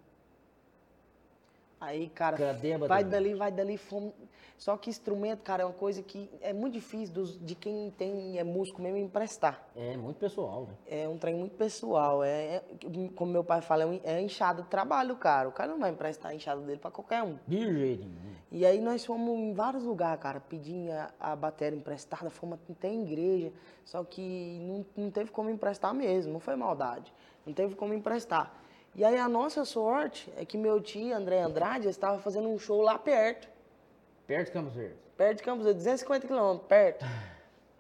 [1.81, 4.13] Aí, cara, Cadê a vai dali, vai dali, fomos.
[4.57, 8.37] Só que instrumento, cara, é uma coisa que é muito difícil dos- de quem tem
[8.37, 9.65] é músico mesmo emprestar.
[9.77, 10.75] É muito pessoal, né?
[10.89, 12.25] É um trem muito pessoal.
[12.25, 12.65] É, é-
[13.15, 15.49] como meu pai fala, é, um, é enxada de trabalho, cara.
[15.49, 17.39] O cara não vai emprestar a enxada dele pra qualquer um.
[17.47, 18.35] De jeito nenhum.
[18.51, 22.89] E aí nós fomos em vários lugares, cara, pedir a, a bateria emprestada, fomos até
[22.89, 23.53] em igreja,
[23.85, 27.13] só que não, não teve como emprestar mesmo, não foi maldade,
[27.49, 28.53] não teve como emprestar.
[28.95, 32.81] E aí a nossa sorte é que meu tio, André Andrade, estava fazendo um show
[32.83, 33.49] lá perto,
[34.27, 34.97] Perto de Campos Verdes.
[35.17, 37.07] perto de Campos, Verdes, 250 quilômetros, perto,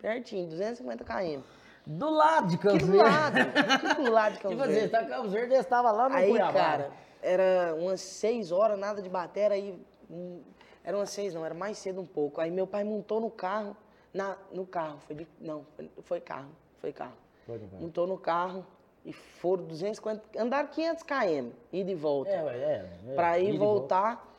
[0.00, 1.42] pertinho, 250 km.
[1.86, 3.12] Do lado de Campos do Verdes.
[3.12, 4.90] lado, aqui do lado de Campos Tipo assim, Verdes.
[4.90, 6.52] tá Campos Verdes, eu estava lá no Aí, Cuiabá.
[6.52, 6.90] cara,
[7.22, 9.78] era umas seis horas, nada de bateria, aí.
[10.10, 10.40] hum,
[10.84, 12.40] Era umas seis, não, era mais cedo um pouco.
[12.40, 13.76] Aí meu pai montou no carro,
[14.14, 15.66] na, no carro, foi de, não,
[16.02, 16.48] foi, carro,
[16.80, 17.12] foi carro.
[17.44, 17.80] Foi, pai.
[17.80, 18.64] Montou no carro
[19.08, 22.30] e foram 250, andaram 500 km, e volta.
[22.30, 23.10] É, é.
[23.10, 23.14] é.
[23.14, 24.36] pra ir voltar,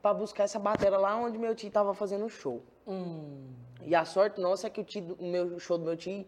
[0.00, 2.62] pra buscar essa bateria lá onde meu tio tava fazendo o show.
[2.86, 3.44] Hum.
[3.82, 6.24] E a sorte nossa é que o, tio, o meu o show do meu tio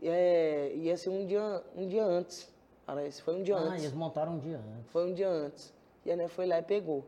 [0.00, 2.48] é, ia ser um dia, um dia antes.
[2.86, 3.82] Parece, foi um dia Ah, antes.
[3.82, 4.90] eles montaram um dia antes.
[4.92, 5.74] Foi um dia antes.
[6.04, 7.04] E a Né foi lá e pegou.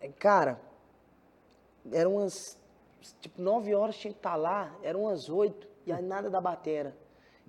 [0.00, 0.58] É, Cara,
[1.92, 2.58] eram umas.
[3.20, 6.94] Tipo, nove horas tinha que estar lá, eram umas oito, e aí nada da batera.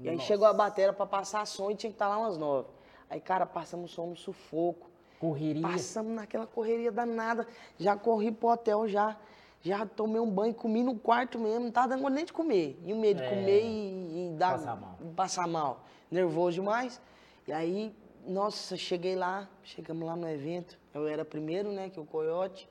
[0.04, 2.68] E aí chegou a batera pra passar som e tinha que estar lá umas nove.
[3.10, 4.89] Aí, cara, passamos som no sufoco.
[5.20, 5.62] Correria.
[5.62, 7.47] Passamos naquela correria danada.
[7.78, 9.16] Já corri pro hotel, já.
[9.62, 12.80] Já tomei um banho, comi no quarto mesmo, não tava dando nem de comer.
[12.84, 13.30] E o medo de É.
[13.30, 14.97] comer e, e dar, Passar mal.
[15.16, 15.84] passar mal.
[16.10, 16.99] Nervoso demais.
[17.47, 17.95] E aí,
[18.26, 20.80] nossa, cheguei lá, chegamos lá no evento.
[20.93, 22.68] Eu era primeiro, né, que o Coyote.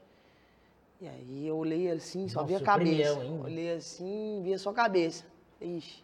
[1.01, 3.19] E aí eu olhei assim, só Nossa, via a cabeça.
[3.45, 5.25] Olhei assim, via só a cabeça.
[5.61, 6.03] Ixi,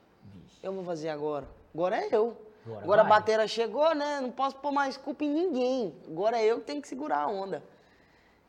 [0.63, 1.47] eu vou fazer agora.
[1.75, 2.37] Agora é eu.
[2.67, 4.21] Agora Agora, a bateria chegou, né?
[4.21, 5.95] Não posso pôr mais culpa em ninguém.
[6.09, 7.63] Agora é eu que tenho que segurar a onda.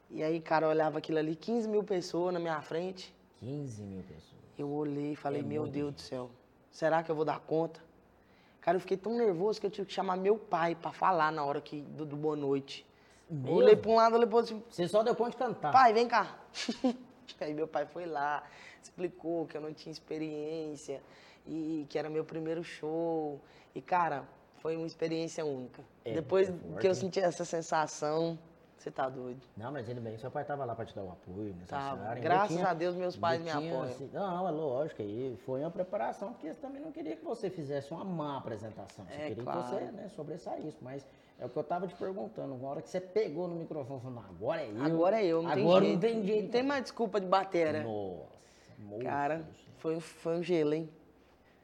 [0.10, 3.14] E aí, cara, olhava aquilo ali, 15 mil pessoas na minha frente.
[3.40, 4.38] 15 mil pessoas.
[4.58, 6.32] Eu olhei e falei, É meu Deus do céu,
[6.72, 7.80] será que eu vou dar conta?
[8.62, 11.46] Cara, eu fiquei tão nervoso que eu tive que chamar meu pai pra falar na
[11.46, 12.86] hora que, do, do boa noite.
[13.30, 13.56] Eu Mesmo?
[13.58, 15.72] olhei pra um lado, olhei pro outro, assim, Você só deu conta de cantar.
[15.72, 16.36] pai, vem cá.
[17.40, 18.44] Aí meu pai foi lá,
[18.82, 21.02] explicou que eu não tinha experiência
[21.48, 23.40] e que era meu primeiro show.
[23.74, 24.24] E, cara,
[24.62, 25.82] foi uma experiência única.
[26.04, 28.38] É, Depois é que eu senti essa sensação,
[28.78, 29.42] você tá doido.
[29.56, 32.02] Não, mas ele bem, seu pai tava lá pra te dar o apoio necessário.
[32.04, 33.94] Ainda Graças a Deus, meus pais ainda me tinha, apoiam.
[33.94, 37.50] assim, não, é lógico, aí foi uma preparação, porque eles também não queriam que você
[37.50, 39.06] fizesse uma má apresentação.
[39.06, 39.64] Você É, queria claro.
[39.64, 40.78] que você né, sobressaísse.
[40.82, 41.06] Mas
[41.40, 42.56] é o que eu tava te perguntando.
[42.58, 44.82] Na hora que você pegou no microfone, falou, não, agora é eu.
[44.84, 46.02] Agora é eu, não agora tem não jeito.
[46.02, 46.44] tem jeito.
[46.46, 47.84] Não tem mais desculpa de bater, né?
[47.84, 48.28] Nossa,
[48.80, 50.90] moço Cara, foi, foi um gelo, hein?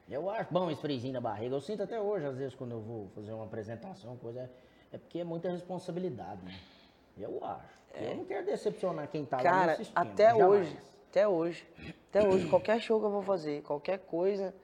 [0.08, 1.54] Eu acho bom esse friozinho na barriga.
[1.54, 4.50] Eu sinto até hoje, às vezes, quando eu vou fazer uma apresentação, coisa.
[4.92, 6.54] É porque é muita responsabilidade, né?
[7.18, 7.74] Eu acho.
[7.94, 9.96] Eu não quero decepcionar quem tá lá Cara, assistindo.
[9.96, 10.48] até jamais.
[10.48, 10.78] hoje,
[11.10, 11.68] até hoje,
[12.10, 14.54] até hoje, qualquer show que eu vou fazer, qualquer coisa,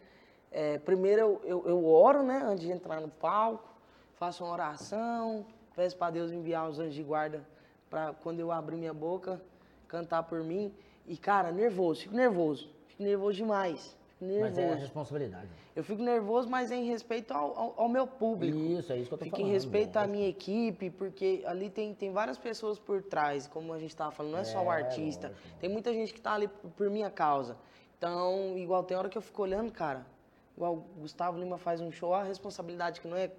[0.50, 3.68] é, primeiro eu, eu, eu oro, né, antes de entrar no palco,
[4.16, 7.46] faço uma oração, peço para Deus enviar os anjos de guarda
[7.88, 9.40] para quando eu abrir minha boca,
[9.86, 10.74] cantar por mim.
[11.06, 13.96] E, cara, nervoso, fico nervoso, fico nervoso demais,
[14.28, 14.80] fico Mas é a nervoso.
[14.80, 15.48] responsabilidade.
[15.74, 18.56] Eu fico nervoso, mas é em respeito ao, ao, ao meu público.
[18.58, 19.50] Isso, é isso que eu tô Fica falando.
[19.50, 23.78] em respeito à minha equipe, porque ali tem, tem várias pessoas por trás, como a
[23.78, 25.28] gente estava falando, não é, só o É, artista.
[25.28, 25.58] lógico.
[25.58, 27.56] Tem muita gente que tá ali por, por minha causa.
[27.98, 30.06] Então, igual tem hora que eu fico olhando, cara,
[30.56, 33.30] igual o Gustavo Lima faz um show, a responsabilidade que não é.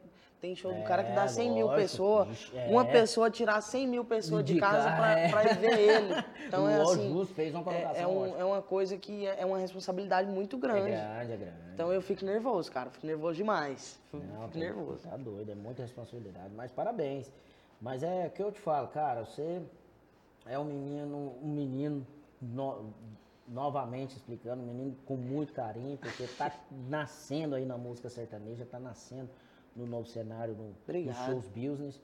[0.42, 2.92] Tem show do cara que dá É, 100 mil lógico, pessoas, ixi, uma é.
[2.92, 4.96] pessoa tirar 100 mil pessoas de Indicar, casa
[5.30, 5.54] pra, é.
[5.54, 6.14] ver ele.
[6.52, 7.14] Então é assim.
[7.14, 10.58] Justo fez uma é, é, um- é uma coisa que é, é uma responsabilidade muito
[10.58, 10.90] É grande.
[10.92, 11.56] grande, é grande.
[11.76, 12.90] Então eu fico nervoso, cara.
[12.90, 14.00] Fico nervoso demais.
[14.10, 15.08] Fico, Não, fico nervoso.
[15.08, 16.50] Tá doido, é muita responsabilidade.
[16.56, 17.32] Mas parabéns.
[17.80, 19.62] Mas é o que eu te falo, cara, você
[20.48, 22.06] é um menino, um menino,
[22.42, 22.92] no-
[23.48, 26.52] novamente explicando, um menino com muito carinho, porque tá
[26.90, 29.30] nascendo aí na música sertaneja, tá nascendo
[29.76, 31.26] no novo cenário, no, no Obrigado.
[31.26, 32.02] shows business.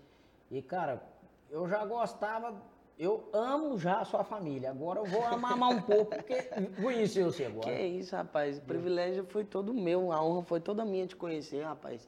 [0.49, 1.01] E, cara,
[1.49, 2.55] eu já gostava,
[2.97, 4.71] eu amo já a sua família.
[4.71, 6.43] Agora eu vou amar mais um pouco, porque
[6.81, 7.65] conheci você agora.
[7.67, 8.57] Que isso, rapaz.
[8.57, 12.07] O privilégio foi todo meu, a honra foi toda minha de conhecer, rapaz.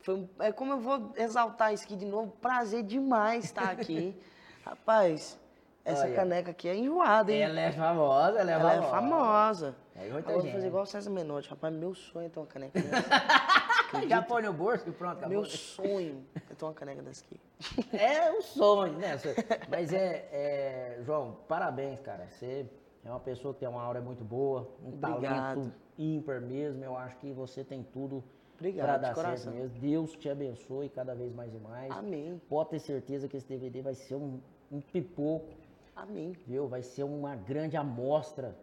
[0.00, 2.32] Foi, é como eu vou exaltar isso aqui de novo.
[2.40, 4.14] Prazer demais estar aqui.
[4.64, 5.36] rapaz,
[5.84, 6.14] essa Olha.
[6.14, 7.42] caneca aqui é enjoada, hein?
[7.42, 8.90] Ela é famosa, ela é Ela é famosa.
[8.90, 9.76] famosa.
[9.96, 11.48] É, muita Agora eu vou fazer igual o César Menotti.
[11.48, 13.06] Rapaz, meu sonho é ter uma caneca dessa.
[14.08, 15.28] Já põe no bolso e pronto, acabou.
[15.28, 17.40] meu sonho é ter uma caneca dessa aqui.
[17.96, 19.16] É o sonho, né?
[19.68, 22.26] Mas é, é, João, parabéns, cara.
[22.30, 22.66] Você
[23.04, 25.22] é uma pessoa que tem uma aura muito boa, um Obrigado.
[25.22, 26.84] talento ímpar mesmo.
[26.84, 28.22] Eu acho que você tem tudo
[28.58, 29.78] para dar certo mesmo.
[29.78, 31.90] Deus te abençoe cada vez mais e mais.
[31.90, 32.40] Amém.
[32.48, 34.40] Pode ter certeza que esse DVD vai ser um,
[34.70, 35.54] um pipoco,
[35.94, 36.32] Amém.
[36.46, 36.66] viu?
[36.66, 38.56] Vai ser uma grande amostra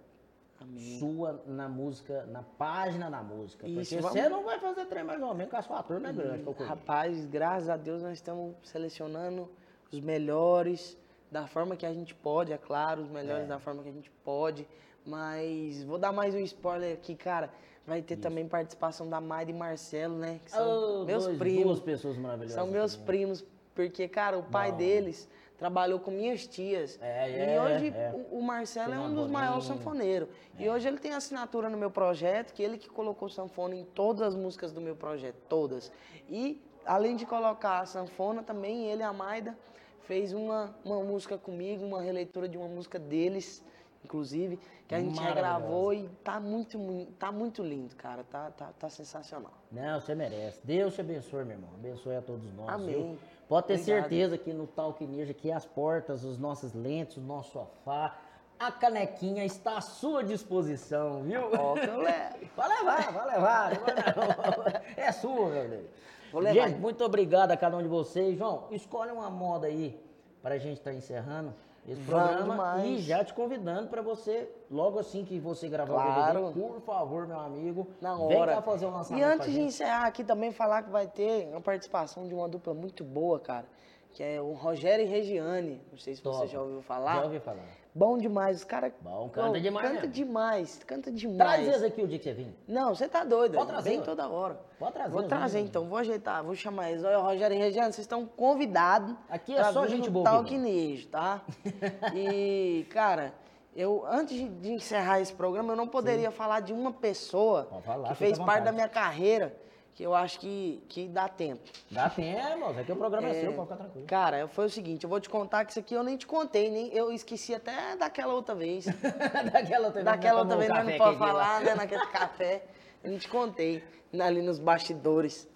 [1.00, 3.68] Sua na música, na página da música.
[3.68, 6.10] Isso, porque vamos- você não vai fazer trem mais ou menos, que a sua turma
[6.10, 6.44] é grande.
[6.44, 6.64] conheço.
[6.64, 9.50] Rapaz, graças a Deus nós estamos selecionando
[9.92, 10.98] os melhores
[11.32, 14.12] da forma que a gente pode, é claro, os melhores da forma que a gente
[14.24, 14.68] pode.
[15.06, 17.50] Mas vou dar mais um spoiler aqui, cara.
[17.86, 20.40] Vai ter também participação da Mayra e Marcelo, né?
[20.46, 21.64] Que são Oh, meus dois- primos.
[21.66, 22.56] Duas pessoas maravilhosas.
[22.56, 23.06] São meus também.
[23.08, 23.46] primos,
[23.76, 25.28] porque, cara, o pai deles
[25.64, 27.00] trabalhou com minhas tias.
[27.02, 28.12] É, e é, hoje é.
[28.14, 30.28] o, o Marcelo Tem é um dos maiores sanfoneiros.
[30.60, 34.22] E hoje ele tem assinatura no meu projeto, que ele que colocou sanfona em todas
[34.28, 35.90] as músicas do meu projeto, todas.
[36.30, 39.58] E além de colocar a sanfona, também ele e a Maida
[40.02, 43.64] fez uma, uma música comigo, uma releitura de uma música deles,
[44.04, 48.26] inclusive, que a gente regravou e tá muito, mu- tá muito lindo, cara.
[48.26, 49.54] Tá, tá, tá sensacional.
[49.72, 50.60] Não, você merece.
[50.62, 51.70] Deus te abençoe, meu irmão.
[51.74, 52.68] Abençoe a todos nós.
[52.68, 52.88] Amém.
[52.88, 53.18] viu?
[53.54, 54.00] Pode ter Obrigado.
[54.02, 58.18] certeza que no Talk Ninja, que as portas, os nossos lentes, o nosso sofá,
[58.60, 61.42] a canequinha está à sua disposição, viu?
[61.54, 62.36] Ó, que eu levo.
[62.58, 64.84] Vai levar, vai levar.
[64.98, 65.86] É sua, meu Deus.
[66.32, 66.68] Vou levar.
[66.68, 68.36] Gente, muito obrigado a cada um de vocês.
[68.40, 70.04] João, escolhe uma moda aí
[70.42, 71.54] para a gente estar encerrando
[71.88, 76.40] esse programa e já te convidando para você, logo assim que você gravar Claro.
[76.46, 78.56] o DVD, por favor, meu amigo, Na vem hora.
[78.56, 81.60] cá fazer o lançamento E antes de encerrar aqui, também falar que vai ter uma
[81.62, 83.66] participação de uma dupla muito boa, cara.
[84.14, 85.82] Que é o Rogério e Regiane.
[85.92, 86.48] Não sei se você Top.
[86.52, 87.16] já ouviu falar.
[87.16, 87.64] Já ouvi falar.
[87.96, 88.58] Bom demais.
[88.58, 88.92] Os caras.
[89.02, 90.14] Bom, canta demais Canta mesmo.
[90.14, 90.84] demais.
[90.86, 91.68] Canta Traz demais.
[91.68, 92.56] eles aqui o dia que você vir.
[92.68, 93.56] Não, você tá doido.
[93.56, 94.60] Pode trazer, Vem toda hora.
[94.78, 97.04] Pode trazer, Vou trazer então, vou ajeitar, vou chamar eles.
[97.04, 99.16] Olha, Rogério e Regiane, vocês estão convidados.
[99.30, 101.42] Aqui é só gente boa aqui, Talk Nejo, tá?
[102.14, 103.34] e, cara,
[103.76, 108.16] eu antes de- encerrar esse programa, eu não poderia falar de uma pessoa falar, que
[108.16, 109.56] fez parte da minha carreira,
[109.96, 111.62] que eu acho que, que dá tempo.
[111.90, 112.80] Dá tempo, moço.
[112.80, 114.08] Aqui o programa é, seu, pode ficar tranquilo.
[114.08, 116.70] Cara, foi o seguinte, eu vou te contar que isso aqui eu nem te contei,
[116.70, 118.86] nem eu esqueci até daquela outra vez.
[119.54, 120.06] Daquela outra vez.
[120.06, 121.76] Daquela nós outra vez nós não pode falar, né?
[121.76, 122.66] Naquele café.
[123.04, 123.84] Eu não te contei
[124.20, 125.48] ali nos bastidores.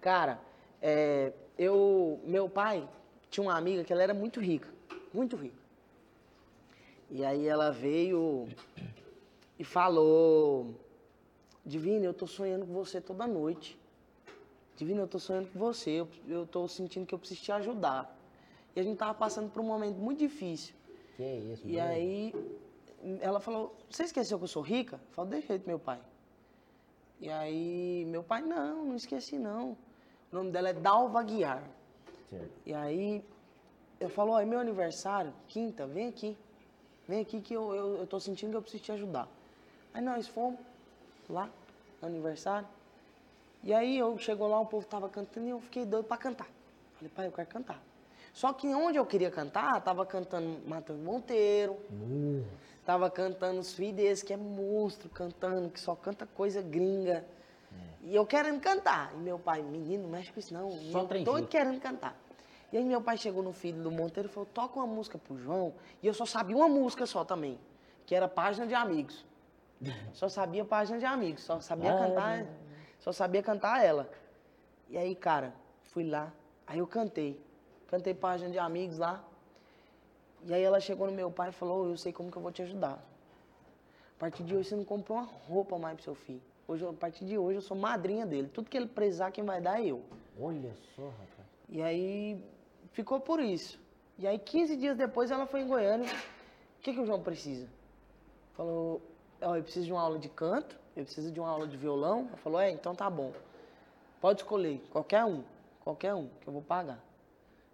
[0.00, 0.38] Cara,
[0.82, 2.86] é, eu, meu pai
[3.30, 4.68] tinha uma amiga que ela era muito rica,
[5.12, 5.56] muito rica.
[7.10, 8.48] E aí ela veio
[9.58, 10.74] e falou,
[11.64, 13.78] Divina, eu tô sonhando com você toda noite.
[14.76, 18.16] Divina, eu tô sonhando com você, eu, eu tô sentindo que eu preciso te ajudar.
[18.74, 20.74] E a gente tava passando por um momento muito difícil.
[21.16, 21.82] Que isso, E meu.
[21.84, 22.34] aí
[23.20, 24.96] ela falou, você esqueceu que eu sou rica?
[24.96, 26.00] Eu falei, de jeito, meu pai.
[27.20, 29.76] E aí meu pai, não, não esqueci não.
[30.30, 31.64] O nome dela é Dalva Guiar.
[32.30, 32.50] Certo.
[32.64, 33.24] E aí
[33.98, 36.36] eu falo, ó, é meu aniversário, quinta, vem aqui.
[37.08, 39.28] Vem aqui que eu, eu, eu tô sentindo que eu preciso te ajudar.
[39.92, 40.60] Aí nós fomos
[41.28, 41.48] lá,
[42.02, 42.66] aniversário.
[43.62, 46.48] E aí eu chegou lá, o povo tava cantando e eu fiquei doido pra cantar.
[46.94, 47.82] Falei, pai, eu quero cantar.
[48.32, 51.76] Só que onde eu queria cantar, tava cantando Matheus Monteiro,
[52.84, 57.24] tava cantando os filhos que é monstro, cantando, que só canta coisa gringa.
[58.02, 59.12] E eu querendo cantar.
[59.14, 60.70] E meu pai, menino, não mexe com isso não.
[60.70, 62.16] Só eu doido querendo cantar.
[62.72, 65.36] E aí meu pai chegou no filho do Monteiro e falou, toca uma música pro
[65.36, 65.74] João.
[66.02, 67.58] E eu só sabia uma música só também,
[68.06, 69.24] que era Página de Amigos.
[70.12, 72.46] Só sabia Página de Amigos, só sabia Ah, cantar,
[72.98, 74.10] só sabia cantar ela.
[74.88, 75.54] E aí, cara,
[75.84, 76.32] fui lá,
[76.66, 77.40] aí eu cantei.
[77.88, 79.24] Cantei Página de Amigos lá.
[80.44, 82.52] E aí ela chegou no meu pai e falou, eu sei como que eu vou
[82.52, 83.02] te ajudar.
[84.16, 86.42] A partir de hoje você não comprou uma roupa mais pro seu filho.
[86.66, 88.48] Hoje, a partir de hoje eu sou madrinha dele.
[88.48, 90.02] Tudo que ele precisar, quem vai dar é eu.
[90.38, 91.48] Olha só, rapaz.
[91.68, 92.44] E aí
[92.92, 93.80] ficou por isso.
[94.18, 96.10] E aí 15 dias depois ela foi em Goiânia.
[96.78, 97.68] O que, que o João precisa?
[98.54, 99.00] Falou,
[99.40, 102.26] ó, eu preciso de uma aula de canto, eu preciso de uma aula de violão.
[102.28, 103.32] Ela falou, é, então tá bom.
[104.20, 105.44] Pode escolher, qualquer um,
[105.80, 107.02] qualquer um, que eu vou pagar.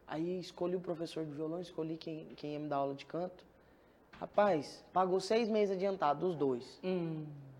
[0.06, 3.44] Aí escolhi o professor de violão, escolhi quem, quem ia me dar aula de canto.
[4.20, 6.78] Rapaz, pagou seis meses adiantado, os dois.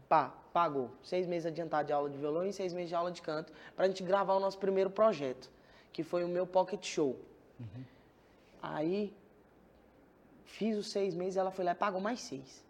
[0.09, 0.91] Pá, pagou.
[1.03, 3.87] Seis meses adiantado de aula de violão e seis meses de aula de canto pra
[3.87, 5.51] gente gravar o nosso primeiro projeto,
[5.93, 7.19] que foi o meu Pocket Show.
[8.63, 9.13] Aí,
[10.45, 12.65] fiz os seis meses, ela foi lá e pagou mais seis.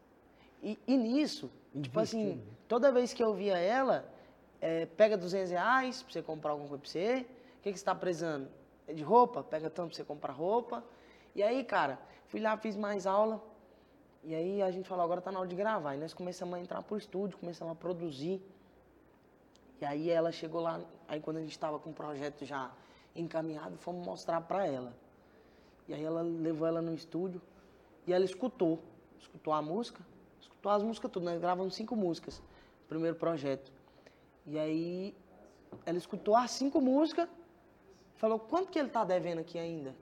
[0.65, 1.51] E, e nisso,
[1.83, 4.11] tipo assim, toda vez que eu via ela,
[4.62, 7.27] é, pega 200 reais pra você comprar alguma coisa pra você.
[7.59, 8.49] O que, que você tá precisando?
[8.89, 9.43] É de roupa?
[9.43, 10.83] Pega tanto pra você comprar roupa.
[11.35, 11.99] E aí, cara,
[12.29, 13.45] fui lá, fiz mais aula.
[14.23, 15.97] E aí a gente falou, agora tá na hora de gravar.
[15.97, 18.41] E nós começamos a entrar pro estúdio, começamos a produzir.
[19.83, 22.73] E aí ela chegou lá, aí quando a gente estava com o projeto já
[23.15, 24.97] encaminhado, fomos mostrar para ela.
[25.87, 27.43] E aí ela levou ela no estúdio
[28.07, 28.81] e ela escutou.
[29.19, 30.03] Escutou a música,
[30.45, 31.25] escutou as músicas tudo.
[31.25, 32.41] Nós gravamos cinco músicas
[32.89, 33.73] primeiro projeto.
[34.47, 35.15] E aí
[35.85, 37.29] ela escutou as cinco músicas,
[38.17, 39.95] falou, quanto que ele tá devendo aqui ainda?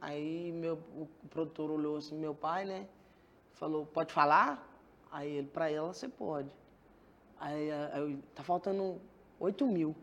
[0.00, 2.86] Aí meu, o produtor olhou assim, meu pai, né?
[3.54, 4.66] Falou, pode falar?
[5.10, 6.48] Aí ele, pra ela, você pode.
[7.38, 9.00] Aí, aí tá faltando
[9.38, 9.94] 8 mil.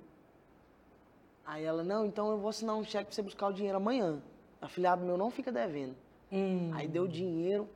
[1.45, 4.21] Aí ela, não, então eu vou assinar um cheque pra você buscar o dinheiro amanhã.
[4.61, 5.95] Afiliado meu não fica devendo.
[6.73, 7.69] Aí deu o dinheiro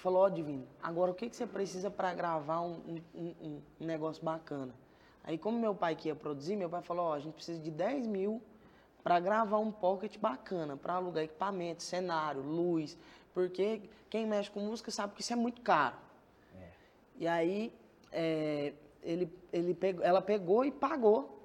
[0.00, 4.24] falou, ó, Divino, agora o que, que você precisa para gravar um, um- um- negócio
[4.24, 4.74] bacana?
[5.22, 7.70] Aí como meu pai que ia produzir, meu pai falou, ó, a gente precisa de
[7.70, 8.40] 10 mil
[9.02, 12.96] para gravar um pocket bacana, para alugar equipamento, cenário, luz,
[13.32, 15.96] porque quem mexe com música sabe que isso é muito caro.
[17.16, 17.72] E aí
[18.10, 18.72] é,
[19.02, 21.38] ele, ele pegou, ela pegou e pagou.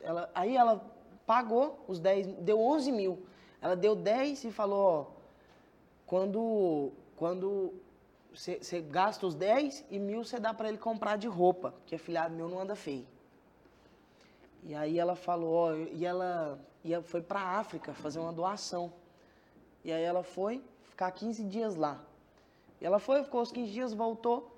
[0.00, 0.84] Ela, aí ela
[1.26, 3.26] pagou os 10, deu 11 mil.
[3.60, 5.06] Ela deu 10 e falou, ó,
[6.06, 7.72] quando, quando
[8.34, 12.34] você gasta os 10 e mil você dá para ele comprar de roupa, porque afilhado
[12.34, 13.06] meu não anda feio.
[14.64, 18.92] E aí ela falou, ó, e ela ia, foi para África fazer uma doação.
[19.84, 22.00] E aí ela foi ficar 15 dias lá.
[22.80, 24.50] E ela foi, ficou os 15 dias, voltou.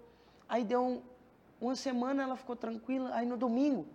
[0.48, 1.02] Aí deu um-
[1.60, 3.10] uma semana, ela ficou tranquila.
[3.14, 3.86] Aí no domingo,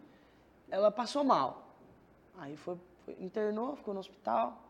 [0.69, 1.63] ela passou mal.
[2.37, 4.61] Aí foi, foi- internou, ficou no hospital.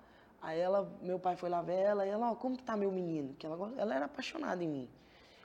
[0.42, 2.92] Aí ela, meu pai foi lá ver ela, e ela, ó, como que tá meu
[2.92, 3.36] menino?
[3.36, 4.90] Que ela, ela era apaixonada em mim.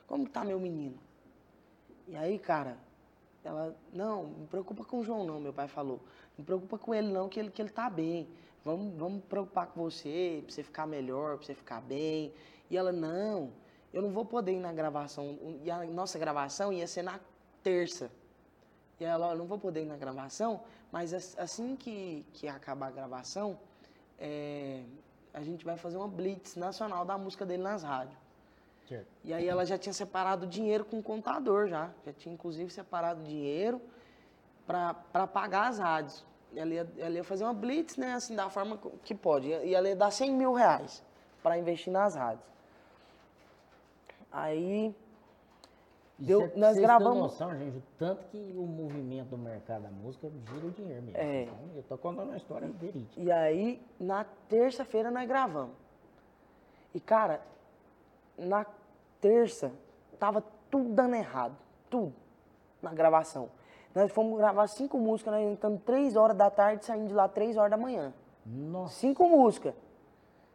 [0.07, 0.97] Como que tá meu menino?
[2.07, 2.77] E aí, cara,
[3.43, 6.01] ela, não, me preocupa com o João não, meu pai falou.
[6.37, 8.27] Não preocupa com ele não, que ele, que ele tá bem.
[8.63, 12.33] Vamos, vamos preocupar com você, pra você ficar melhor, pra você ficar bem.
[12.69, 13.51] E ela, não,
[13.93, 15.37] eu não vou poder ir na gravação.
[15.63, 17.19] E a nossa gravação ia ser na
[17.63, 18.11] terça.
[18.99, 22.87] E ela, eu não vou poder ir na gravação, mas as- assim que, que acabar
[22.87, 23.59] a gravação,
[24.19, 24.81] é,
[25.33, 28.17] a gente vai fazer uma blitz nacional da música dele nas rádios.
[28.87, 29.07] Certo.
[29.23, 31.89] E aí ela já tinha separado dinheiro com o contador já.
[32.05, 33.81] Já tinha inclusive separado dinheiro
[34.65, 36.25] para pagar as rádios.
[36.55, 39.47] Ela ia, ela ia fazer uma blitz, né, assim, da forma que pode.
[39.47, 41.03] E ela ia dar 100 mil reais
[41.43, 42.45] para investir nas rádios.
[44.31, 44.95] Aí,
[46.19, 50.29] E Deu- cê- nós gravamos- noção, gente, tanto que o movimento do mercado da música
[50.51, 51.17] gira o dinheiro mesmo.
[51.17, 51.43] É.
[51.43, 53.21] Então, eu tô contando uma história verídica.
[53.21, 55.75] E aí, na terça-feira, nós gravamos.
[56.93, 57.41] E, cara,
[58.37, 58.65] na
[59.21, 59.71] terça,
[60.19, 61.55] tava tudo dando errado.
[61.89, 62.13] Tudo.
[62.81, 63.49] Na gravação.
[63.93, 67.57] Nós fomos gravar cinco músicas, nós entramos três horas da tarde, saindo de lá três
[67.57, 68.11] horas da manhã.
[68.45, 68.95] Nossa.
[68.95, 69.73] Cinco músicas.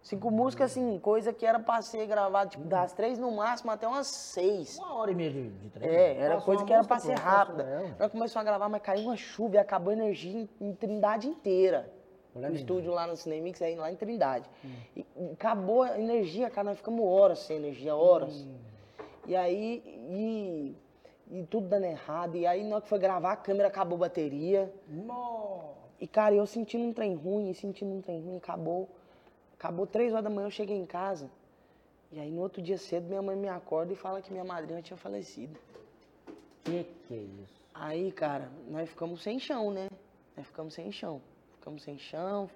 [0.03, 3.87] Cinco músicas, assim, coisa que era pra ser gravada, tipo, das três no máximo até
[3.87, 4.77] umas seis.
[4.77, 5.95] Uma hora e meia de, de treino.
[5.95, 7.97] É, era Passou coisa que era pra ser pronto, rápida.
[8.01, 11.29] Nós começamos a gravar, mas caiu uma chuva e acabou a energia em, em Trindade
[11.29, 11.89] inteira.
[12.35, 12.57] Olha o aí.
[12.57, 14.51] estúdio lá no Cinemix, aí lá em Trindade.
[14.97, 18.45] E, e acabou a energia, cara, nós ficamos horas sem energia, horas.
[19.27, 20.77] E aí, e
[21.33, 22.37] e tudo dando errado.
[22.37, 24.73] E aí, na hora que foi gravar, a câmera acabou a bateria.
[24.87, 25.73] Nossa.
[25.99, 28.89] E, cara, eu sentindo um trem ruim, sentindo um trem ruim, acabou.
[29.63, 31.31] Acabou três horas da manhã, eu cheguei em casa.
[32.11, 34.83] E aí, no outro dia cedo, minha mãe me acorda e fala que minha madrinha
[34.83, 35.57] tinha falecido.
[36.65, 37.63] Que que é isso?
[37.73, 39.89] Aí, cara, nós ficamos sem chão, né?
[40.37, 41.23] Nós ficamos sem chão.
[41.55, 42.51] Ficamos sem chão.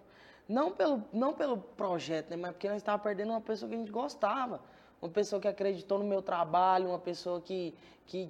[0.49, 2.37] Não pelo, não pelo projeto, né?
[2.37, 4.61] Mas porque nós estávamos perdendo uma pessoa que a gente gostava.
[5.01, 7.73] Uma pessoa que acreditou no meu trabalho, uma pessoa que,
[8.05, 8.29] que,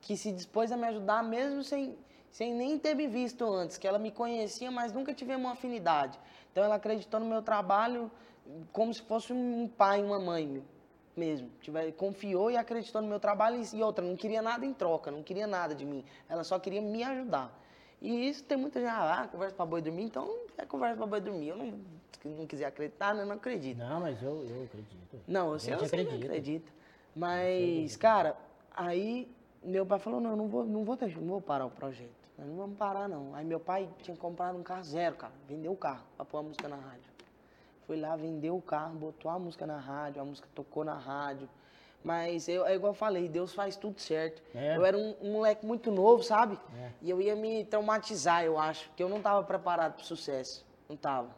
[0.00, 1.94] que se dispôs a me ajudar, mesmo sem,
[2.30, 3.76] sem nem ter me visto antes.
[3.76, 6.18] Que ela me conhecia, mas nunca tivemos uma afinidade.
[6.54, 8.08] Então ela acreditou no meu trabalho
[8.72, 10.62] como se fosse um pai uma mãe
[11.16, 11.50] mesmo.
[11.60, 15.20] Tiver, confiou e acreditou no meu trabalho e outra, não queria nada em troca, não
[15.20, 16.04] queria nada de mim.
[16.28, 17.52] Ela só queria me ajudar.
[18.00, 21.20] E isso tem muita gente, ah, conversa pra boi dormir, então é conversa pra boi
[21.20, 21.48] dormir.
[21.48, 21.74] Eu não,
[22.24, 23.78] não quiser acreditar, né, eu não acredito.
[23.78, 25.20] Não, mas eu, eu acredito.
[25.26, 26.24] Não, você, eu você acredita.
[26.24, 26.72] acredita.
[27.16, 28.36] Mas, cara,
[28.70, 29.28] aí
[29.60, 32.23] meu pai falou, não, eu não vou, não vou, não vou parar o projeto.
[32.36, 33.34] Nós não vamos parar, não.
[33.34, 35.32] Aí meu pai tinha comprado um carro zero, cara.
[35.48, 37.14] Vendeu o carro pra pôr a música na rádio.
[37.86, 41.48] Foi lá, vendeu o carro, botou a música na rádio, a música tocou na rádio.
[42.02, 44.42] Mas eu, é igual eu falei, Deus faz tudo certo.
[44.54, 44.76] É.
[44.76, 46.58] Eu era um, um, moleque muito novo, sabe?
[46.78, 46.90] É.
[47.00, 50.64] E eu ia me traumatizar, eu acho, porque eu não estava preparado para o sucesso.
[50.88, 51.28] Não estava.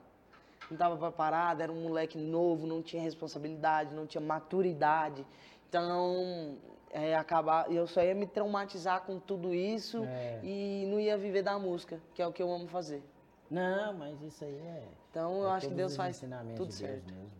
[0.69, 5.25] Não estava preparado, era um moleque novo, não tinha responsabilidade, não tinha maturidade.
[5.69, 6.57] Então,
[6.97, 10.41] é, acabar, eu só ia me traumatizar com tudo isso é.
[10.43, 13.03] e não ia viver da música, que é o que eu amo fazer.
[13.51, 14.83] Não, mas isso aí é.
[15.11, 16.19] Então eu é acho que Deus faz
[16.57, 17.13] tudo de certo.
[17.13, 17.31] Mesmo.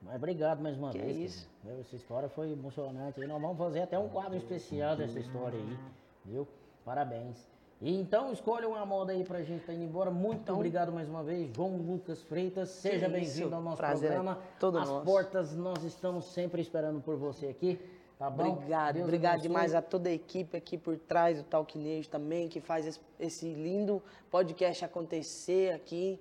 [0.00, 1.16] Mas obrigado mais uma que vez.
[1.16, 1.50] É isso.
[1.80, 3.20] Essa história foi emocionante.
[3.20, 5.78] E nós vamos fazer até um quadro especial dessa história aí.
[6.24, 6.46] Viu?
[6.84, 7.48] Parabéns.
[7.80, 10.10] E então escolha uma moda aí pra gente estar tá indo embora.
[10.10, 12.68] Muito então, obrigado mais uma vez, João Lucas Freitas.
[12.68, 14.38] Seja bem-vindo ao nosso Prazer programa.
[14.40, 15.04] É todo As nosso.
[15.04, 17.80] portas nós estamos sempre esperando por você aqui.
[18.18, 18.52] Tá bom?
[18.52, 19.48] Obrigado, Deus obrigado abençoe.
[19.48, 24.00] demais a toda a equipe aqui por trás do Talquinejo também, que faz esse, lindo
[24.30, 26.20] podcast acontecer aqui.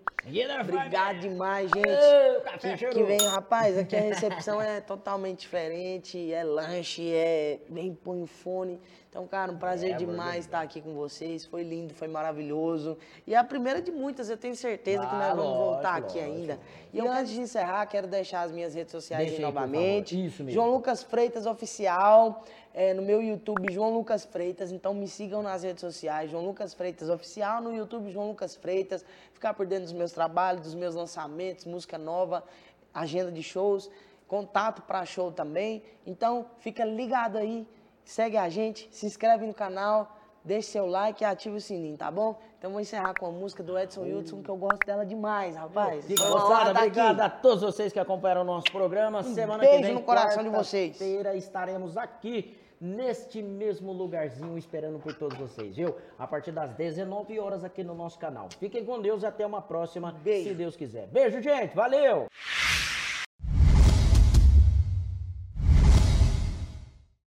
[0.62, 1.88] Obrigado demais, gente.
[2.60, 8.24] que, que, vem, rapaz, aqui a recepção é totalmente diferente, é lanche, é bem põe
[8.24, 8.80] o fone.
[9.14, 11.46] Então, cara, um prazer é, demais estar aqui com vocês.
[11.46, 12.98] Foi lindo, foi maravilhoso.
[13.28, 15.96] E é a primeira de muitas, eu tenho certeza ah, que nós vamos lógico, voltar
[15.98, 16.36] aqui lógico.
[16.36, 16.60] ainda.
[16.92, 20.16] E eu, antes de encerrar, quero deixar as minhas redes sociais Deixa novamente.
[20.16, 20.60] Isso mesmo.
[20.60, 22.44] João Lucas Freitas Oficial.
[22.74, 24.72] É, no meu YouTube, João Lucas Freitas.
[24.72, 27.62] Então me sigam nas redes sociais, João Lucas Freitas Oficial.
[27.62, 29.06] No YouTube, João Lucas Freitas.
[29.32, 32.44] Ficar por dentro dos meus trabalhos, dos meus lançamentos, música nova,
[32.92, 33.92] agenda de shows,
[34.28, 35.84] contato para show também.
[36.04, 37.68] Então fica ligado aí
[38.04, 42.12] segue a gente, se inscreve no canal, deixe seu like e ative o sininho, tá
[42.12, 42.40] bom?
[42.58, 46.06] Então vou encerrar com a música do Edson Hudson, que eu gosto dela demais, rapaz.
[46.06, 49.20] Fica gostada, obrigado a todos vocês que acompanharam o nosso programa.
[49.20, 51.00] Um Semana beijo que vem, no coração de vocês.
[51.36, 55.96] estaremos aqui neste mesmo lugarzinho esperando por todos vocês, viu?
[56.20, 58.50] A partir das 19 horas aqui no nosso canal.
[58.60, 60.50] Fiquem com Deus e até uma próxima, beijo.
[60.50, 61.08] se Deus quiser.
[61.08, 61.74] Beijo, gente.
[61.74, 62.28] Valeu!